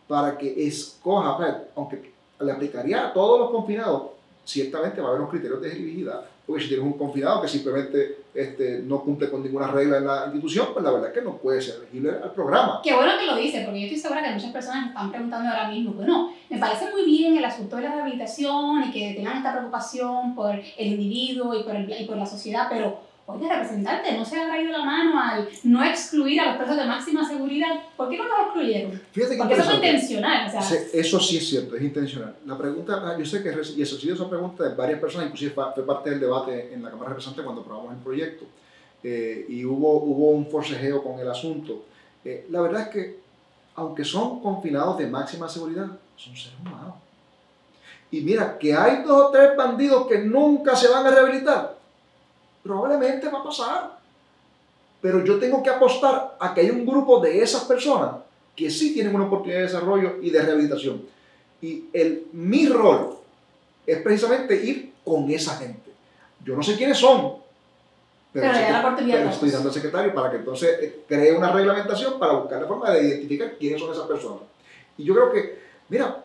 para 0.08 0.36
que 0.36 0.68
escoja, 0.68 1.38
pues, 1.38 1.54
aunque 1.76 2.13
le 2.44 2.52
aplicaría 2.52 3.08
a 3.08 3.14
todos 3.14 3.40
los 3.40 3.52
confinados, 3.52 4.04
ciertamente 4.46 5.02
va 5.02 5.08
a 5.08 5.10
haber 5.12 5.22
unos 5.22 5.32
criterios 5.32 5.62
de 5.62 5.68
elegibilidad, 5.70 6.22
porque 6.46 6.64
si 6.64 6.70
tienes 6.70 6.86
un 6.86 6.98
confinado 6.98 7.42
que 7.42 7.48
simplemente 7.48 8.18
este, 8.34 8.80
no 8.80 9.02
cumple 9.02 9.30
con 9.30 9.42
ninguna 9.42 9.68
regla 9.68 9.98
en 9.98 10.06
la 10.06 10.26
institución, 10.26 10.68
pues 10.74 10.84
la 10.84 10.92
verdad 10.92 11.10
es 11.10 11.14
que 11.14 11.22
no 11.22 11.38
puede 11.38 11.62
ser 11.62 11.76
elegible 11.76 12.12
al 12.12 12.32
programa. 12.34 12.82
Qué 12.84 12.94
bueno 12.94 13.14
que 13.18 13.26
lo 13.26 13.36
dice, 13.36 13.62
porque 13.64 13.80
yo 13.80 13.86
estoy 13.86 14.00
segura 14.00 14.24
que 14.24 14.32
muchas 14.32 14.52
personas 14.52 14.88
están 14.88 15.12
preguntando 15.12 15.50
ahora 15.50 15.70
mismo, 15.70 15.94
bueno, 15.94 16.34
me 16.50 16.58
parece 16.58 16.92
muy 16.92 17.06
bien 17.06 17.38
el 17.38 17.46
asunto 17.46 17.78
de 17.78 17.84
la 17.84 17.94
rehabilitación 17.94 18.84
y 18.84 18.92
que 18.92 19.14
tengan 19.14 19.38
esta 19.38 19.54
preocupación 19.54 20.36
por 20.36 20.54
el 20.54 20.88
individuo 20.88 21.54
y 21.54 21.64
por, 21.64 21.76
el, 21.76 22.02
y 22.02 22.06
por 22.06 22.18
la 22.18 22.26
sociedad, 22.26 22.68
pero 22.70 23.00
oye, 23.26 23.48
representante, 23.48 24.18
no 24.18 24.26
se 24.26 24.40
ha 24.40 24.48
traído 24.48 24.72
la 24.72 24.84
mano 24.84 25.03
al 25.34 25.50
no 25.64 25.84
excluir 25.84 26.40
a 26.40 26.48
los 26.48 26.58
presos 26.58 26.78
de 26.78 26.86
máxima 26.86 27.28
seguridad. 27.28 27.70
¿Por 27.98 28.10
qué 28.10 28.18
no 28.18 28.26
los 28.26 28.40
excluyeron? 28.46 29.02
Fíjate 29.12 29.34
que 29.34 29.38
Porque 29.38 29.54
eso 29.54 29.70
es 29.70 29.76
intencional. 29.76 30.48
O 30.48 30.52
sea, 30.52 30.62
Sí, 30.62 30.76
Eso 30.94 31.20
sí 31.20 31.38
es 31.38 31.48
cierto, 31.48 31.76
es 31.76 31.82
intencional. 31.82 32.36
La 32.46 32.58
pregunta, 32.58 33.02
ah, 33.04 33.16
yo 33.18 33.26
sé 33.26 33.44
que, 33.44 33.50
y 33.76 33.82
eso 33.82 33.98
sí, 33.98 34.10
esa 34.10 34.30
pregunta 34.30 34.64
de 34.64 34.76
varias 34.76 35.00
personas, 35.00 35.28
inclusive 35.28 35.52
fue 35.52 35.64
fue 35.74 35.86
parte 35.86 36.10
del 36.10 36.20
debate 36.20 36.74
en 36.74 36.84
la 36.84 36.90
Cámara 36.90 37.10
de 37.10 37.16
Representantes 37.16 37.44
cuando 37.44 37.62
aprobamos 37.62 37.94
el 37.94 38.00
proyecto, 38.00 38.46
eh, 39.04 39.46
y 39.50 39.66
hubo, 39.66 40.02
hubo 40.04 40.32
un 40.32 40.48
forcejeo 40.48 41.04
con 41.04 41.20
el 41.20 41.30
asunto. 41.30 41.84
Eh, 42.24 42.48
la 42.50 42.62
verdad 42.62 42.84
es 42.84 42.88
que, 42.90 43.20
aunque 43.76 44.06
son 44.06 44.42
confinados 44.42 44.98
de 44.98 45.08
máxima 45.08 45.50
seguridad, 45.50 45.88
son 46.16 46.36
seres 46.36 46.58
humanos. 46.62 46.96
Y 48.12 48.22
mira, 48.22 48.58
que 48.60 48.74
hay 48.74 49.04
dos 49.04 49.30
o 49.30 49.32
tres 49.32 49.58
bandidos 49.58 50.08
que 50.08 50.20
nunca 50.20 50.76
se 50.76 50.88
van 50.88 51.06
a 51.06 51.10
rehabilitar, 51.10 51.76
probablemente 52.62 53.28
va 53.28 53.40
a 53.40 53.44
pasar. 53.44 54.03
Pero 55.04 55.22
yo 55.26 55.38
tengo 55.38 55.62
que 55.62 55.70
apostar 55.70 56.38
a 56.40 56.54
que 56.54 56.62
hay 56.62 56.70
un 56.70 56.86
grupo 56.86 57.20
de 57.20 57.42
esas 57.42 57.66
personas 57.66 58.16
que 58.56 58.72
sí 58.72 58.94
tienen 58.94 59.14
una 59.14 59.26
oportunidad 59.26 59.60
de 59.60 59.66
desarrollo 59.66 60.14
y 60.22 60.30
de 60.30 60.42
rehabilitación. 60.42 61.02
Y 61.62 61.88
el, 61.92 62.28
mi 62.32 62.68
rol 62.68 63.18
es 63.86 63.98
precisamente 64.02 64.56
ir 64.56 64.94
con 65.04 65.30
esa 65.30 65.58
gente. 65.58 65.92
Yo 66.46 66.56
no 66.56 66.64
sé 66.64 66.78
quiénes 66.78 66.98
son, 66.98 67.34
Pero 68.32 68.50
la 68.50 69.30
estoy 69.30 69.50
dando 69.50 69.68
al 69.68 69.76
secretario 69.76 70.14
para 70.14 70.32
que 70.32 70.38
entonces 70.38 70.70
eh, 70.82 71.04
cree 71.06 71.36
una 71.36 71.52
reglamentación 71.52 72.18
para 72.18 72.34
buscar 72.34 72.62
la 72.62 72.68
forma 72.70 72.90
de 72.92 73.04
identificar 73.04 73.58
quiénes 73.58 73.82
son 73.82 73.92
esas 73.92 74.08
personas. 74.08 74.44
Y 74.98 75.04
yo 75.04 75.14
creo 75.16 75.34
que, 75.34 75.60
mira, 75.90 76.24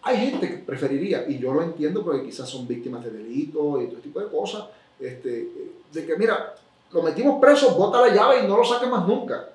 hay 0.00 0.16
gente 0.16 0.48
que 0.48 0.56
preferiría, 0.56 1.26
y 1.28 1.38
yo 1.38 1.52
lo 1.52 1.62
entiendo 1.62 2.02
porque 2.02 2.24
quizás 2.24 2.48
son 2.48 2.66
víctimas 2.66 3.04
de 3.04 3.10
delitos 3.10 3.82
y 3.82 3.88
todo 3.88 4.00
tipo 4.00 4.20
de 4.20 4.28
cosas, 4.28 4.64
este, 4.98 5.50
de 5.92 6.06
que, 6.06 6.16
mira, 6.16 6.54
lo 6.90 7.02
metimos 7.02 7.40
preso, 7.40 7.74
bota 7.74 8.00
la 8.00 8.14
llave 8.14 8.44
y 8.44 8.46
no 8.46 8.56
lo 8.56 8.64
saques 8.64 8.88
más 8.88 9.06
nunca. 9.06 9.48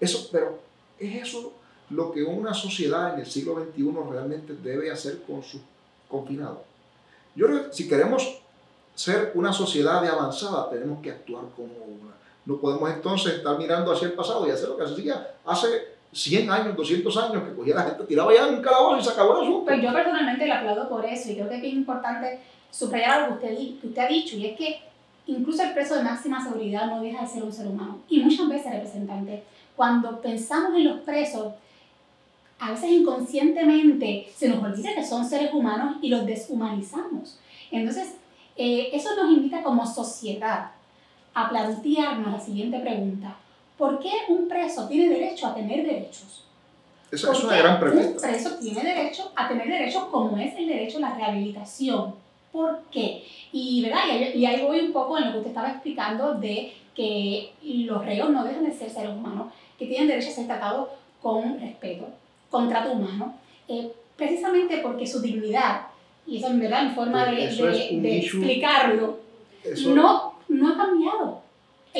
Eso, 0.00 0.28
pero 0.30 0.58
es 0.98 1.22
eso 1.22 1.52
lo 1.90 2.12
que 2.12 2.22
una 2.22 2.52
sociedad 2.52 3.14
en 3.14 3.20
el 3.20 3.26
siglo 3.26 3.54
XXI 3.54 3.92
realmente 4.10 4.54
debe 4.54 4.90
hacer 4.90 5.22
con 5.22 5.42
sus 5.42 5.60
confinados. 6.08 6.58
Yo 7.34 7.46
creo 7.46 7.68
que 7.68 7.76
si 7.76 7.88
queremos 7.88 8.40
ser 8.94 9.32
una 9.34 9.52
sociedad 9.52 10.02
de 10.02 10.08
avanzada, 10.08 10.70
tenemos 10.70 11.02
que 11.02 11.10
actuar 11.10 11.44
como 11.54 11.74
una. 11.84 12.14
No 12.44 12.56
podemos 12.58 12.90
entonces 12.90 13.34
estar 13.34 13.58
mirando 13.58 13.92
hacia 13.92 14.08
el 14.08 14.14
pasado 14.14 14.46
y 14.46 14.50
hacer 14.50 14.68
lo 14.68 14.76
que 14.76 14.84
hacía 14.84 15.34
hace 15.44 15.96
100 16.12 16.50
años, 16.50 16.76
200 16.76 17.16
años, 17.18 17.42
que 17.42 17.54
cogía 17.54 17.74
la 17.74 17.82
gente, 17.82 18.04
tiraba 18.04 18.32
ya 18.32 18.48
en 18.48 18.54
un 18.54 18.62
calabozo 18.62 18.98
y 18.98 19.04
se 19.04 19.10
acabó 19.10 19.36
el 19.36 19.42
asunto. 19.42 19.64
Pues 19.66 19.82
yo 19.82 19.92
personalmente 19.92 20.46
le 20.46 20.52
aplaudo 20.52 20.88
por 20.88 21.04
eso 21.04 21.30
y 21.30 21.34
creo 21.34 21.48
que 21.48 21.56
es 21.56 21.64
importante 21.64 22.40
subrayar 22.70 23.22
algo 23.22 23.38
que 23.38 23.46
usted, 23.46 23.80
que 23.80 23.86
usted 23.86 24.02
ha 24.02 24.08
dicho 24.08 24.36
y 24.36 24.46
es 24.46 24.58
que 24.58 24.80
incluso 25.26 25.62
el 25.62 25.72
preso 25.72 25.96
de 25.96 26.02
máxima 26.02 26.42
seguridad 26.42 26.86
no 26.86 27.00
deja 27.00 27.22
de 27.22 27.28
ser 27.28 27.42
un 27.42 27.52
ser 27.52 27.66
humano. 27.66 27.98
Y 28.08 28.20
muchas 28.20 28.48
veces, 28.48 28.72
representante, 28.72 29.42
cuando 29.74 30.20
pensamos 30.20 30.74
en 30.76 30.84
los 30.84 31.00
presos, 31.00 31.52
a 32.58 32.70
veces 32.70 32.90
inconscientemente 32.90 34.28
se 34.34 34.48
nos 34.48 34.62
olvida 34.64 34.94
que 34.94 35.04
son 35.04 35.28
seres 35.28 35.52
humanos 35.52 35.96
y 36.00 36.08
los 36.08 36.24
deshumanizamos. 36.24 37.38
Entonces, 37.70 38.14
eh, 38.56 38.88
eso 38.92 39.14
nos 39.16 39.30
invita 39.30 39.62
como 39.62 39.86
sociedad 39.86 40.70
a 41.34 41.48
plantearnos 41.50 42.32
la 42.32 42.40
siguiente 42.40 42.78
pregunta. 42.80 43.36
¿Por 43.76 43.98
qué 43.98 44.10
un 44.28 44.48
preso 44.48 44.88
tiene 44.88 45.10
derecho 45.12 45.46
a 45.48 45.54
tener 45.54 45.84
derechos? 45.84 46.44
Esa 47.10 47.30
es 47.32 47.38
¿Por 47.38 47.46
una 47.48 47.58
gran 47.58 47.74
Un 47.74 47.80
pregunta. 47.80 48.26
preso 48.26 48.56
tiene 48.56 48.82
derecho 48.82 49.30
a 49.36 49.46
tener 49.46 49.68
derechos 49.68 50.04
como 50.04 50.38
es 50.38 50.54
el 50.56 50.66
derecho 50.66 50.98
a 50.98 51.02
la 51.02 51.14
rehabilitación. 51.14 52.14
¿Por 52.56 52.84
qué? 52.90 53.22
Y, 53.52 53.82
¿verdad? 53.82 53.98
y, 54.08 54.10
ahí, 54.12 54.32
y 54.34 54.46
ahí 54.46 54.62
voy 54.62 54.80
un 54.80 54.92
poco 54.92 55.18
en 55.18 55.26
lo 55.26 55.32
que 55.32 55.38
usted 55.38 55.50
estaba 55.50 55.68
explicando 55.72 56.36
de 56.36 56.72
que 56.94 57.52
los 57.62 58.02
reos 58.02 58.30
no 58.30 58.44
dejan 58.44 58.64
de 58.64 58.72
ser 58.72 58.88
seres 58.88 59.10
humanos, 59.10 59.52
que 59.78 59.84
tienen 59.84 60.08
derecho 60.08 60.30
a 60.30 60.32
ser 60.32 60.46
tratados 60.46 60.88
con 61.20 61.60
respeto, 61.60 62.06
con 62.48 62.66
trato 62.70 62.92
humano, 62.92 63.34
eh, 63.68 63.92
precisamente 64.16 64.78
porque 64.78 65.06
su 65.06 65.20
dignidad, 65.20 65.82
y 66.26 66.38
eso 66.38 66.46
en 66.46 66.60
verdad 66.60 66.84
mi 66.84 66.94
forma 66.94 67.26
de, 67.26 67.44
issue. 67.44 67.68
explicarlo, 67.68 69.18
Eso- 69.62 69.94
no. 69.94 70.25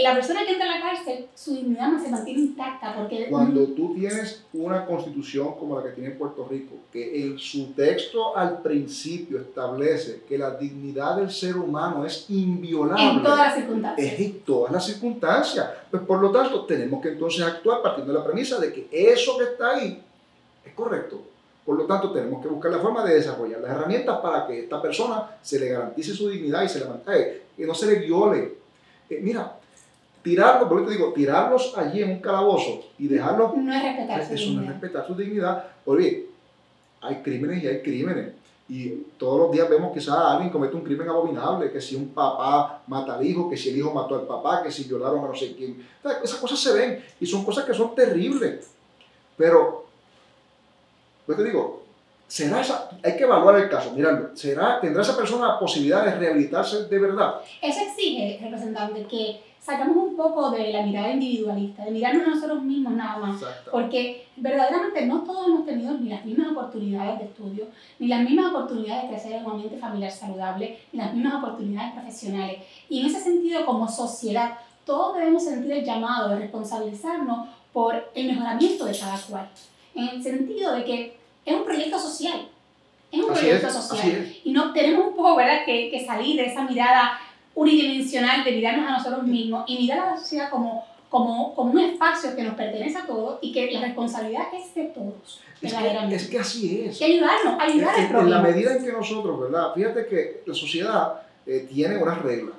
La 0.02 0.14
persona 0.14 0.44
que 0.44 0.52
entra 0.52 0.66
a 0.70 0.78
la 0.78 0.82
cárcel, 0.82 1.26
su 1.34 1.54
dignidad 1.54 1.88
no 1.88 2.02
se 2.02 2.10
mantiene 2.10 2.40
intacta 2.40 2.94
porque 2.94 3.28
Cuando 3.30 3.66
tú 3.68 3.94
tienes 3.94 4.44
una 4.52 4.84
constitución 4.84 5.54
como 5.58 5.78
la 5.78 5.84
que 5.84 5.90
tiene 5.90 6.10
Puerto 6.10 6.46
Rico, 6.50 6.74
que 6.92 7.22
en 7.22 7.38
su 7.38 7.72
texto 7.72 8.36
al 8.36 8.60
principio 8.60 9.40
establece 9.40 10.22
que 10.28 10.36
la 10.36 10.50
dignidad 10.50 11.16
del 11.16 11.30
ser 11.30 11.56
humano 11.56 12.04
es 12.04 12.26
inviolable 12.28 13.02
en 13.02 13.22
todas 13.22 13.38
las 13.38 13.54
circunstancias. 13.54 14.12
es 14.12 14.20
en 14.20 14.40
todas 14.40 14.72
las 14.72 14.86
circunstancias. 14.86 15.70
Pues 15.90 16.02
por 16.02 16.20
lo 16.20 16.30
tanto, 16.30 16.64
tenemos 16.66 17.00
que 17.00 17.08
entonces 17.08 17.42
actuar 17.44 17.80
partiendo 17.82 18.12
de 18.12 18.18
la 18.18 18.24
premisa 18.24 18.58
de 18.58 18.72
que 18.72 18.88
eso 18.92 19.38
que 19.38 19.44
está 19.44 19.76
ahí 19.76 20.02
es 20.64 20.74
correcto. 20.74 21.22
Por 21.64 21.76
lo 21.76 21.84
tanto, 21.84 22.12
tenemos 22.12 22.40
que 22.42 22.48
buscar 22.48 22.70
la 22.70 22.78
forma 22.78 23.04
de 23.04 23.14
desarrollar 23.14 23.60
las 23.60 23.72
herramientas 23.72 24.18
para 24.20 24.46
que 24.46 24.60
esta 24.60 24.80
persona 24.80 25.30
se 25.42 25.58
le 25.58 25.68
garantice 25.68 26.14
su 26.14 26.28
dignidad 26.28 26.62
y 26.62 26.68
se 26.68 26.78
le 26.80 26.84
mantenga, 26.84 27.26
que 27.56 27.66
no 27.66 27.74
se 27.74 27.86
le 27.86 27.94
viole. 27.96 28.58
Eh, 29.10 29.20
mira, 29.20 29.55
tirarlos, 30.26 30.68
por 30.68 30.78
eso 30.78 30.88
te 30.88 30.94
digo, 30.94 31.12
tirarlos 31.12 31.72
allí 31.76 32.02
en 32.02 32.10
un 32.10 32.18
calabozo 32.18 32.82
y 32.98 33.06
dejarlos 33.06 33.56
No 33.56 33.72
es 33.72 33.80
respetar 33.80 34.26
su 34.26 34.34
eso 34.34 34.50
no 34.54 34.62
es 34.62 34.68
respetar 34.68 35.06
su 35.06 35.14
dignidad. 35.14 35.64
Oye, 35.84 36.26
hay 37.00 37.22
crímenes 37.22 37.62
y 37.62 37.68
hay 37.68 37.80
crímenes. 37.80 38.32
Y 38.68 38.88
todos 39.16 39.42
los 39.42 39.52
días 39.52 39.70
vemos 39.70 39.94
quizás 39.94 40.16
alguien 40.18 40.50
comete 40.50 40.74
un 40.74 40.82
crimen 40.82 41.08
abominable, 41.08 41.70
que 41.70 41.80
si 41.80 41.94
un 41.94 42.08
papá 42.08 42.82
mata 42.88 43.14
al 43.14 43.24
hijo, 43.24 43.48
que 43.48 43.56
si 43.56 43.68
el 43.70 43.78
hijo 43.78 43.94
mató 43.94 44.16
al 44.16 44.26
papá, 44.26 44.64
que 44.64 44.72
si 44.72 44.82
violaron 44.82 45.24
a 45.24 45.28
no 45.28 45.34
sé 45.36 45.54
quién. 45.54 45.86
O 46.02 46.08
sea, 46.08 46.18
Esas 46.24 46.40
cosas 46.40 46.58
se 46.58 46.72
ven 46.72 47.04
y 47.20 47.26
son 47.26 47.44
cosas 47.44 47.64
que 47.64 47.72
son 47.72 47.94
terribles. 47.94 48.68
Pero, 49.36 49.86
yo 51.28 51.36
te 51.36 51.44
digo, 51.44 51.84
¿será 52.26 52.60
esa? 52.62 52.90
Hay 53.04 53.16
que 53.16 53.22
evaluar 53.22 53.60
el 53.60 53.68
caso, 53.68 53.92
mirarlo. 53.92 54.30
¿Será, 54.34 54.80
¿Tendrá 54.80 55.02
esa 55.02 55.16
persona 55.16 55.46
la 55.46 55.58
posibilidad 55.60 56.04
de 56.04 56.16
rehabilitarse 56.16 56.86
de 56.86 56.98
verdad? 56.98 57.36
Eso 57.62 57.80
exige, 57.80 58.40
representante, 58.42 59.04
que 59.04 59.40
sacamos 59.66 59.96
un 59.96 60.16
poco 60.16 60.50
de 60.52 60.72
la 60.72 60.82
mirada 60.82 61.10
individualista, 61.10 61.84
de 61.84 61.90
mirarnos 61.90 62.24
a 62.24 62.30
nosotros 62.30 62.62
mismos 62.62 62.92
nada 62.92 63.18
más. 63.18 63.42
Exacto. 63.42 63.72
Porque 63.72 64.28
verdaderamente 64.36 65.06
no 65.06 65.24
todos 65.24 65.48
hemos 65.48 65.66
tenido 65.66 65.94
ni 65.94 66.08
las 66.08 66.24
mismas 66.24 66.52
oportunidades 66.52 67.18
de 67.18 67.24
estudio, 67.24 67.66
ni 67.98 68.06
las 68.06 68.20
mismas 68.20 68.52
oportunidades 68.52 69.02
de 69.02 69.08
crecer 69.08 69.32
en 69.32 69.44
un 69.44 69.50
ambiente 69.50 69.76
familiar 69.76 70.12
saludable, 70.12 70.78
ni 70.92 71.00
las 71.00 71.12
mismas 71.12 71.42
oportunidades 71.42 71.94
profesionales. 71.94 72.58
Y 72.88 73.00
en 73.00 73.06
ese 73.06 73.20
sentido, 73.20 73.66
como 73.66 73.88
sociedad, 73.88 74.56
todos 74.84 75.16
debemos 75.16 75.42
sentir 75.42 75.72
el 75.72 75.84
llamado 75.84 76.28
de 76.28 76.38
responsabilizarnos 76.38 77.48
por 77.72 78.08
el 78.14 78.28
mejoramiento 78.28 78.84
de 78.84 78.96
cada 78.96 79.18
cual. 79.18 79.48
En 79.96 80.08
el 80.10 80.22
sentido 80.22 80.74
de 80.76 80.84
que 80.84 81.16
es 81.44 81.56
un 81.56 81.64
proyecto 81.64 81.98
social. 81.98 82.46
Es 83.10 83.18
un 83.18 83.32
Así 83.32 83.40
proyecto 83.40 83.66
es, 83.66 83.74
social. 83.74 84.36
Y 84.44 84.52
no 84.52 84.72
tenemos 84.72 85.08
un 85.08 85.16
poco, 85.16 85.34
¿verdad?, 85.34 85.64
que, 85.66 85.90
que 85.90 86.06
salir 86.06 86.36
de 86.36 86.46
esa 86.46 86.62
mirada 86.62 87.18
unidimensional 87.56 88.44
de 88.44 88.52
mirarnos 88.52 88.88
a 88.88 88.98
nosotros 88.98 89.24
mismos 89.24 89.64
y 89.66 89.78
mirar 89.78 89.98
a 90.00 90.10
la 90.12 90.16
sociedad 90.18 90.50
como, 90.50 90.84
como, 91.08 91.54
como 91.54 91.72
un 91.72 91.78
espacio 91.80 92.36
que 92.36 92.42
nos 92.42 92.54
pertenece 92.54 92.98
a 92.98 93.06
todos 93.06 93.38
y 93.40 93.50
que 93.52 93.70
la 93.72 93.80
responsabilidad 93.80 94.44
es 94.54 94.74
de 94.74 94.84
todos, 94.84 95.40
Es 95.62 95.72
que, 95.74 96.14
es 96.14 96.28
que 96.28 96.38
así 96.38 96.82
es. 96.86 97.00
Y 97.00 97.04
ayudarnos, 97.04 97.58
ayudar 97.60 97.94
al 97.94 98.04
En- 98.04 98.16
en, 98.16 98.30
la 98.30 98.40
medida 98.42 98.76
en 98.76 98.84
que 98.84 98.92
nosotros, 98.92 99.40
¿verdad? 99.40 99.72
Fíjate 99.74 100.06
que 100.06 100.42
la 100.46 100.54
sociedad 100.54 101.22
eh, 101.46 101.66
tiene 101.72 101.96
unas 101.96 102.20
reglas. 102.22 102.54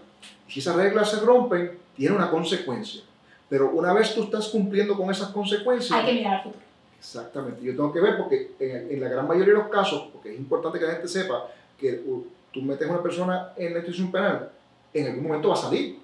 Si 0.49 0.59
esas 0.59 0.75
reglas 0.75 1.11
se 1.11 1.19
rompen, 1.19 1.71
tiene 1.95 2.15
una 2.15 2.29
consecuencia. 2.31 3.01
Pero 3.49 3.69
una 3.71 3.93
vez 3.93 4.13
tú 4.15 4.23
estás 4.23 4.47
cumpliendo 4.47 4.97
con 4.97 5.09
esas 5.11 5.29
consecuencias, 5.29 5.97
Hay 5.97 6.05
que 6.07 6.13
mirar 6.13 6.33
al 6.37 6.43
futuro. 6.43 6.63
exactamente, 6.99 7.61
yo 7.63 7.71
tengo 7.73 7.93
que 7.93 8.01
ver 8.01 8.17
porque 8.17 8.51
en, 8.59 8.91
en 8.91 8.99
la 8.99 9.07
gran 9.09 9.27
mayoría 9.27 9.53
de 9.53 9.59
los 9.59 9.69
casos, 9.69 10.09
porque 10.11 10.33
es 10.33 10.39
importante 10.39 10.79
que 10.79 10.85
la 10.85 10.93
gente 10.93 11.07
sepa 11.07 11.47
que 11.79 12.01
uh, 12.05 12.25
tú 12.51 12.61
metes 12.61 12.87
a 12.87 12.91
una 12.91 13.03
persona 13.03 13.49
en 13.55 13.73
la 13.73 13.79
institución 13.79 14.11
penal, 14.11 14.49
en 14.99 15.07
algún 15.07 15.23
momento 15.27 15.49
va 15.49 15.53
a 15.53 15.57
salir. 15.57 15.99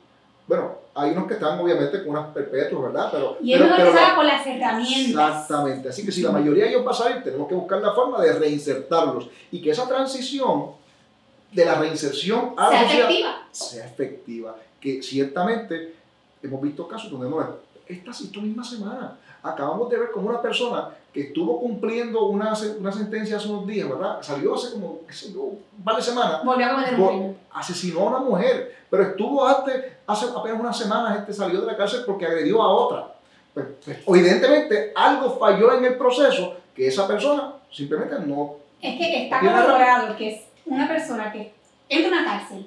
Bueno, 0.48 0.72
hay 0.96 1.12
unos 1.12 1.28
que 1.28 1.36
están 1.36 1.60
obviamente 1.60 2.00
con 2.04 2.10
unas 2.10 2.28
perpetuos, 2.34 2.84
¿verdad? 2.84 3.10
Pero, 3.12 3.38
y 3.42 3.54
es 3.54 3.60
pero, 3.62 3.72
mejor 3.72 3.86
pero 3.94 4.08
la- 4.08 4.16
con 4.16 4.28
las 4.28 4.46
herramientas. 4.46 5.08
Exactamente. 5.08 5.90
Así 5.90 6.06
que 6.06 6.12
si 6.12 6.22
la 6.22 6.32
mayoría 6.32 6.66
de 6.66 6.70
ellos 6.72 6.86
va 6.86 6.92
a 6.92 6.96
salir, 6.96 7.24
tenemos 7.24 7.48
que 7.48 7.56
buscar 7.56 7.82
la 7.82 7.94
forma 7.94 8.22
de 8.22 8.34
reinsertarlos 8.34 9.30
y 9.52 9.62
que 9.62 9.72
esa 9.72 9.88
transición 9.88 10.72
de 11.52 11.66
la 11.66 11.76
reinserción 11.76 12.54
a 12.58 12.64
la 12.66 12.70
Sea 12.72 12.82
sociedad 12.84 13.06
efectiva. 13.10 13.48
sea 13.52 13.86
efectiva. 13.86 14.56
Que 14.82 15.02
ciertamente 15.02 15.96
hemos 16.42 16.62
visto 16.62 16.88
casos 16.88 17.10
donde 17.10 17.30
no 17.30 17.42
esta, 17.88 18.12
esta 18.12 18.40
misma 18.42 18.64
semana 18.64 19.18
acabamos 19.42 19.90
de 19.90 19.98
ver 19.98 20.12
como 20.12 20.30
una 20.30 20.42
persona 20.42 20.90
que 21.14 21.22
estuvo 21.22 21.60
cumpliendo 21.60 22.26
una, 22.26 22.54
una 22.80 22.92
sentencia 22.92 23.38
hace 23.38 23.48
unos 23.48 23.68
días, 23.68 23.88
¿verdad? 23.88 24.18
Salió 24.22 24.56
hace 24.56 24.74
como, 24.74 25.02
qué 25.08 25.14
sé 25.14 25.32
yo, 25.32 25.42
un 25.42 25.84
par 25.84 25.96
de 25.98 26.02
semanas, 26.02 26.44
Volvió 26.44 26.66
a 26.66 26.70
cometer 26.72 27.00
un 27.00 27.08
crimen. 27.08 27.38
asesinó 27.52 28.00
a 28.00 28.10
una 28.10 28.20
mujer, 28.20 28.78
pero 28.90 29.04
estuvo 29.04 29.48
antes, 29.48 29.86
hace 30.08 30.26
apenas 30.36 30.60
unas 30.60 30.78
semanas, 30.78 31.20
este 31.20 31.34
salió 31.34 31.62
de 31.62 31.68
la 31.68 31.78
cárcel 31.78 32.02
porque 32.06 32.26
agredió 32.26 32.62
a 32.64 32.68
otra. 32.68 33.14
Pues, 33.54 33.68
pues, 33.86 34.00
evidentemente 34.08 34.92
algo 34.96 35.38
falló 35.38 35.78
en 35.78 35.86
el 35.86 35.98
proceso 35.98 36.56
que 36.76 36.88
esa 36.88 37.08
persona 37.08 37.54
simplemente 37.72 38.16
no... 38.26 38.56
Es 38.82 38.98
que 38.98 39.26
está 39.26 39.40
corroborado 39.40 40.18
que 40.18 40.34
es 40.34 40.42
una 40.66 40.88
persona 40.88 41.32
que 41.32 41.54
entra 41.90 42.10
a 42.10 42.22
una 42.22 42.26
cárcel 42.26 42.66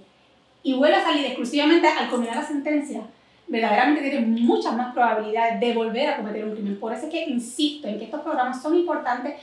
y 0.63 0.75
vuelve 0.75 0.97
a 0.97 1.03
salir 1.03 1.27
exclusivamente 1.27 1.89
al 1.89 2.09
culminar 2.09 2.37
la 2.37 2.47
sentencia, 2.47 3.03
verdaderamente 3.49 4.03
tiene 4.03 4.27
muchas 4.27 4.77
más 4.77 4.93
probabilidades 4.93 5.61
de 5.61 5.75
volver 5.75 6.09
a 6.09 6.17
cometer 6.17 6.45
un 6.45 6.53
crimen. 6.53 6.81
Por 6.81 6.93
eso 6.93 7.07
es 7.07 7.13
que 7.13 7.25
insisto 7.25 7.89
en 7.89 7.99
que 7.99 8.05
estos 8.05 8.21
programas 8.21 8.61
son 8.61 8.77
importantes 8.77 9.35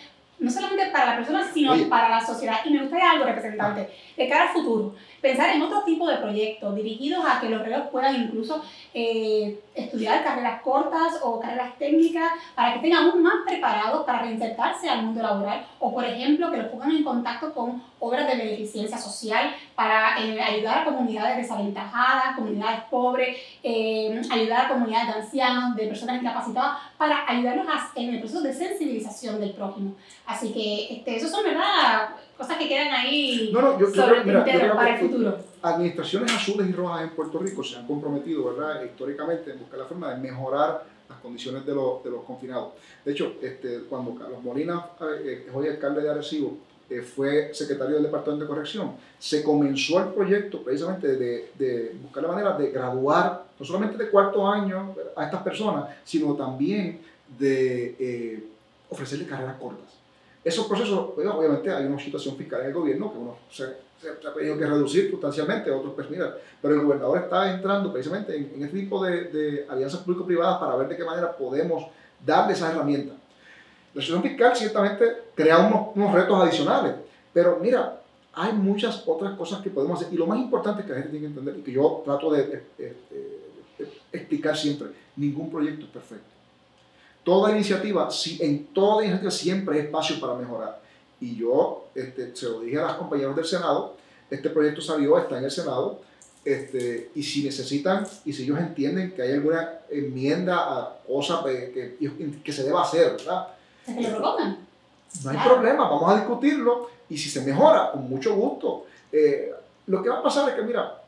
no 0.43 0.51
solamente 0.51 0.87
para 0.91 1.05
la 1.11 1.15
persona, 1.15 1.43
sino 1.53 1.71
Oye. 1.71 1.85
para 1.85 2.09
la 2.09 2.25
sociedad. 2.25 2.57
Y 2.65 2.69
me 2.71 2.81
gustaría 2.81 3.11
algo, 3.11 3.25
representante, 3.25 3.89
de 4.17 4.29
cara 4.29 4.43
al 4.43 4.49
futuro, 4.49 4.93
pensar 5.21 5.49
en 5.55 5.61
otro 5.61 5.83
tipo 5.83 6.07
de 6.07 6.17
proyectos 6.17 6.75
dirigidos 6.75 7.25
a 7.25 7.39
que 7.39 7.49
los 7.49 7.61
reos 7.63 7.87
puedan 7.91 8.15
incluso 8.15 8.61
eh, 8.93 9.59
estudiar 9.73 10.23
carreras 10.23 10.61
cortas 10.61 11.19
o 11.23 11.39
carreras 11.39 11.77
técnicas 11.79 12.31
para 12.55 12.71
que 12.71 12.75
estén 12.79 12.93
aún 12.93 13.23
más 13.23 13.35
preparados 13.47 14.05
para 14.05 14.21
reinsertarse 14.21 14.89
al 14.89 15.03
mundo 15.03 15.21
laboral 15.23 15.65
o, 15.79 15.93
por 15.93 16.03
ejemplo, 16.05 16.51
que 16.51 16.57
los 16.57 16.67
pongan 16.67 16.91
en 16.91 17.03
contacto 17.03 17.53
con 17.53 17.81
obras 17.99 18.27
de 18.27 18.35
beneficencia 18.35 18.97
social 18.97 19.55
para 19.75 20.19
eh, 20.21 20.39
ayudar 20.41 20.79
a 20.79 20.83
comunidades 20.85 21.37
desaventajadas, 21.37 22.35
comunidades 22.35 22.81
pobres, 22.91 23.37
eh, 23.63 24.21
ayudar 24.29 24.65
a 24.65 24.69
comunidades 24.69 25.07
de 25.07 25.21
ancianos, 25.21 25.75
de 25.75 25.87
personas 25.87 26.21
incapacitadas, 26.21 26.77
para 26.97 27.23
ayudarlos 27.27 27.65
a- 27.67 27.91
en 27.95 28.13
el 28.13 28.19
proceso 28.19 28.41
de 28.41 28.53
sensibilización 28.53 29.39
del 29.39 29.53
prójimo. 29.53 29.95
Así 30.33 30.51
que 30.51 30.95
este, 30.95 31.15
eso 31.17 31.27
son, 31.27 31.43
¿verdad? 31.43 32.09
Cosas 32.37 32.57
que 32.57 32.67
quedan 32.67 32.91
ahí 32.93 33.51
No, 33.53 33.61
no, 33.61 33.79
yo, 33.79 33.87
yo 33.87 33.95
sobre 33.95 34.07
creo, 34.07 34.21
el 34.21 34.25
mira, 34.25 34.39
yo 34.39 34.43
tintero 34.45 34.59
creo 34.65 34.75
para 34.75 34.99
el 34.99 34.99
futuro. 35.09 35.37
administraciones 35.61 36.31
azules 36.33 36.69
y 36.69 36.71
rojas 36.71 37.03
en 37.03 37.09
Puerto 37.11 37.39
Rico 37.39 37.63
se 37.63 37.77
han 37.77 37.85
comprometido, 37.87 38.53
¿verdad? 38.53 38.83
Históricamente 38.83 39.51
en 39.51 39.59
buscar 39.59 39.79
la 39.79 39.85
forma 39.85 40.09
de 40.13 40.17
mejorar 40.17 40.83
las 41.07 41.19
condiciones 41.19 41.65
de 41.65 41.75
los, 41.75 42.03
de 42.03 42.09
los 42.09 42.23
confinados. 42.23 42.69
De 43.05 43.11
hecho, 43.11 43.33
este, 43.41 43.83
cuando 43.89 44.15
Carlos 44.15 44.41
Molina, 44.43 44.85
eh, 45.23 45.47
hoy 45.53 45.67
alcalde 45.67 46.01
de 46.01 46.09
Arecibo, 46.09 46.57
eh, 46.89 47.01
fue 47.01 47.53
secretario 47.53 47.95
del 47.95 48.03
Departamento 48.03 48.45
de 48.45 48.49
Corrección, 48.49 48.95
se 49.19 49.43
comenzó 49.43 49.99
el 49.99 50.09
proyecto 50.09 50.63
precisamente 50.63 51.15
de, 51.15 51.51
de 51.57 51.95
buscar 52.01 52.23
la 52.23 52.29
manera 52.29 52.57
de 52.57 52.71
graduar, 52.71 53.45
no 53.59 53.65
solamente 53.65 53.97
de 54.03 54.09
cuarto 54.09 54.47
año 54.47 54.95
a 55.15 55.25
estas 55.25 55.43
personas, 55.43 55.85
sino 56.03 56.33
también 56.35 56.99
de 57.39 57.95
eh, 57.99 58.43
ofrecerle 58.89 59.25
carreras 59.25 59.57
cortas. 59.57 59.93
Esos 60.43 60.67
procesos, 60.67 61.15
bueno, 61.15 61.37
obviamente 61.37 61.71
hay 61.71 61.85
una 61.85 61.99
situación 61.99 62.35
fiscal 62.35 62.61
en 62.61 62.67
el 62.67 62.73
gobierno 62.73 63.11
que 63.11 63.17
uno 63.17 63.37
se, 63.49 63.63
ha 63.63 64.33
tenido 64.33 64.57
que 64.57 64.65
reducir 64.65 65.09
sustancialmente, 65.09 65.71
otros 65.71 65.93
pues 65.93 66.09
mira, 66.09 66.35
pero 66.61 66.75
el 66.75 66.81
gobernador 66.81 67.19
está 67.19 67.53
entrando 67.53 67.93
precisamente 67.93 68.35
en, 68.35 68.51
en 68.55 68.63
este 68.63 68.79
tipo 68.81 69.03
de, 69.05 69.65
alianzas 69.69 70.01
público-privadas 70.01 70.59
para 70.59 70.75
ver 70.75 70.89
de 70.89 70.97
qué 70.97 71.05
manera 71.05 71.31
podemos 71.37 71.85
darle 72.25 72.53
esas 72.53 72.73
herramientas. 72.73 73.15
La 73.93 74.01
situación 74.01 74.23
fiscal 74.23 74.55
ciertamente 74.55 75.05
crea 75.33 75.59
unos, 75.95 76.13
retos 76.13 76.41
adicionales, 76.41 76.95
pero 77.31 77.59
mira, 77.61 78.01
hay 78.33 78.51
muchas 78.51 79.03
otras 79.07 79.37
cosas 79.37 79.61
que 79.61 79.69
podemos 79.69 80.01
hacer 80.01 80.13
y 80.13 80.17
lo 80.17 80.25
más 80.25 80.39
importante 80.39 80.81
es 80.81 80.87
que 80.87 80.93
la 80.93 80.99
gente 80.99 81.11
tiene 81.11 81.27
que 81.27 81.39
entender 81.39 81.59
y 81.59 81.61
que 81.61 81.71
yo 81.71 82.01
trato 82.03 82.31
de 82.31 82.63
explicar 84.11 84.57
siempre, 84.57 84.89
ningún 85.15 85.49
proyecto 85.49 85.85
es 85.85 85.91
perfecto. 85.91 86.32
Toda 87.23 87.51
iniciativa, 87.51 88.09
si, 88.11 88.41
en 88.43 88.67
toda 88.67 89.03
iniciativa 89.03 89.31
siempre 89.31 89.79
hay 89.79 89.85
espacio 89.85 90.19
para 90.19 90.35
mejorar. 90.35 90.81
Y 91.21 91.35
yo 91.37 91.85
este, 91.95 92.35
se 92.35 92.47
lo 92.47 92.59
dije 92.61 92.77
a 92.79 92.83
las 92.83 92.93
compañeros 92.97 93.35
del 93.35 93.45
Senado, 93.45 93.95
este 94.29 94.49
proyecto 94.49 94.81
salió, 94.81 95.17
está 95.17 95.37
en 95.37 95.45
el 95.45 95.51
Senado, 95.51 96.01
este, 96.43 97.11
y 97.15 97.23
si 97.23 97.43
necesitan, 97.45 98.05
y 98.25 98.33
si 98.33 98.43
ellos 98.43 98.59
entienden 98.59 99.13
que 99.13 99.21
hay 99.21 99.31
alguna 99.33 99.79
enmienda 99.89 100.57
a 100.57 100.97
cosas 101.07 101.43
que, 101.45 101.97
que, 101.99 102.31
que 102.43 102.51
se 102.51 102.63
deba 102.63 102.81
hacer, 102.83 103.11
¿verdad? 103.13 103.47
Que 103.85 104.01
lo 104.01 104.09
propongan. 104.17 104.57
No 105.23 105.29
hay 105.29 105.35
Claro. 105.37 105.53
problema, 105.55 105.87
vamos 105.89 106.11
a 106.11 106.15
discutirlo 106.17 106.89
y 107.09 107.17
si 107.17 107.29
se 107.29 107.41
mejora, 107.41 107.91
con 107.91 108.09
mucho 108.09 108.35
gusto. 108.35 108.85
Eh, 109.11 109.53
lo 109.87 110.01
que 110.01 110.09
va 110.09 110.19
a 110.19 110.23
pasar 110.23 110.49
es 110.49 110.55
que, 110.55 110.63
mira, 110.63 111.02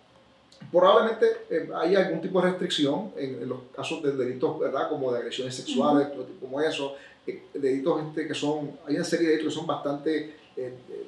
probablemente 0.71 1.25
eh, 1.49 1.69
hay 1.75 1.95
algún 1.95 2.21
tipo 2.21 2.41
de 2.41 2.49
restricción 2.49 3.11
en, 3.17 3.41
en 3.41 3.49
los 3.49 3.59
casos 3.75 4.01
de 4.03 4.11
delitos, 4.13 4.59
¿verdad? 4.59 4.89
Como 4.89 5.11
de 5.11 5.19
agresiones 5.19 5.55
sexuales, 5.55 6.11
todo 6.13 6.23
tipo 6.23 6.45
como 6.45 6.61
eso, 6.61 6.95
eh, 7.27 7.43
delitos 7.53 8.01
este, 8.07 8.27
que 8.27 8.33
son, 8.33 8.71
hay 8.87 8.95
una 8.95 9.03
serie 9.05 9.27
de 9.27 9.31
delitos 9.33 9.53
que 9.53 9.59
son 9.59 9.67
bastante 9.67 10.17
eh, 10.57 10.73
eh, 10.89 11.05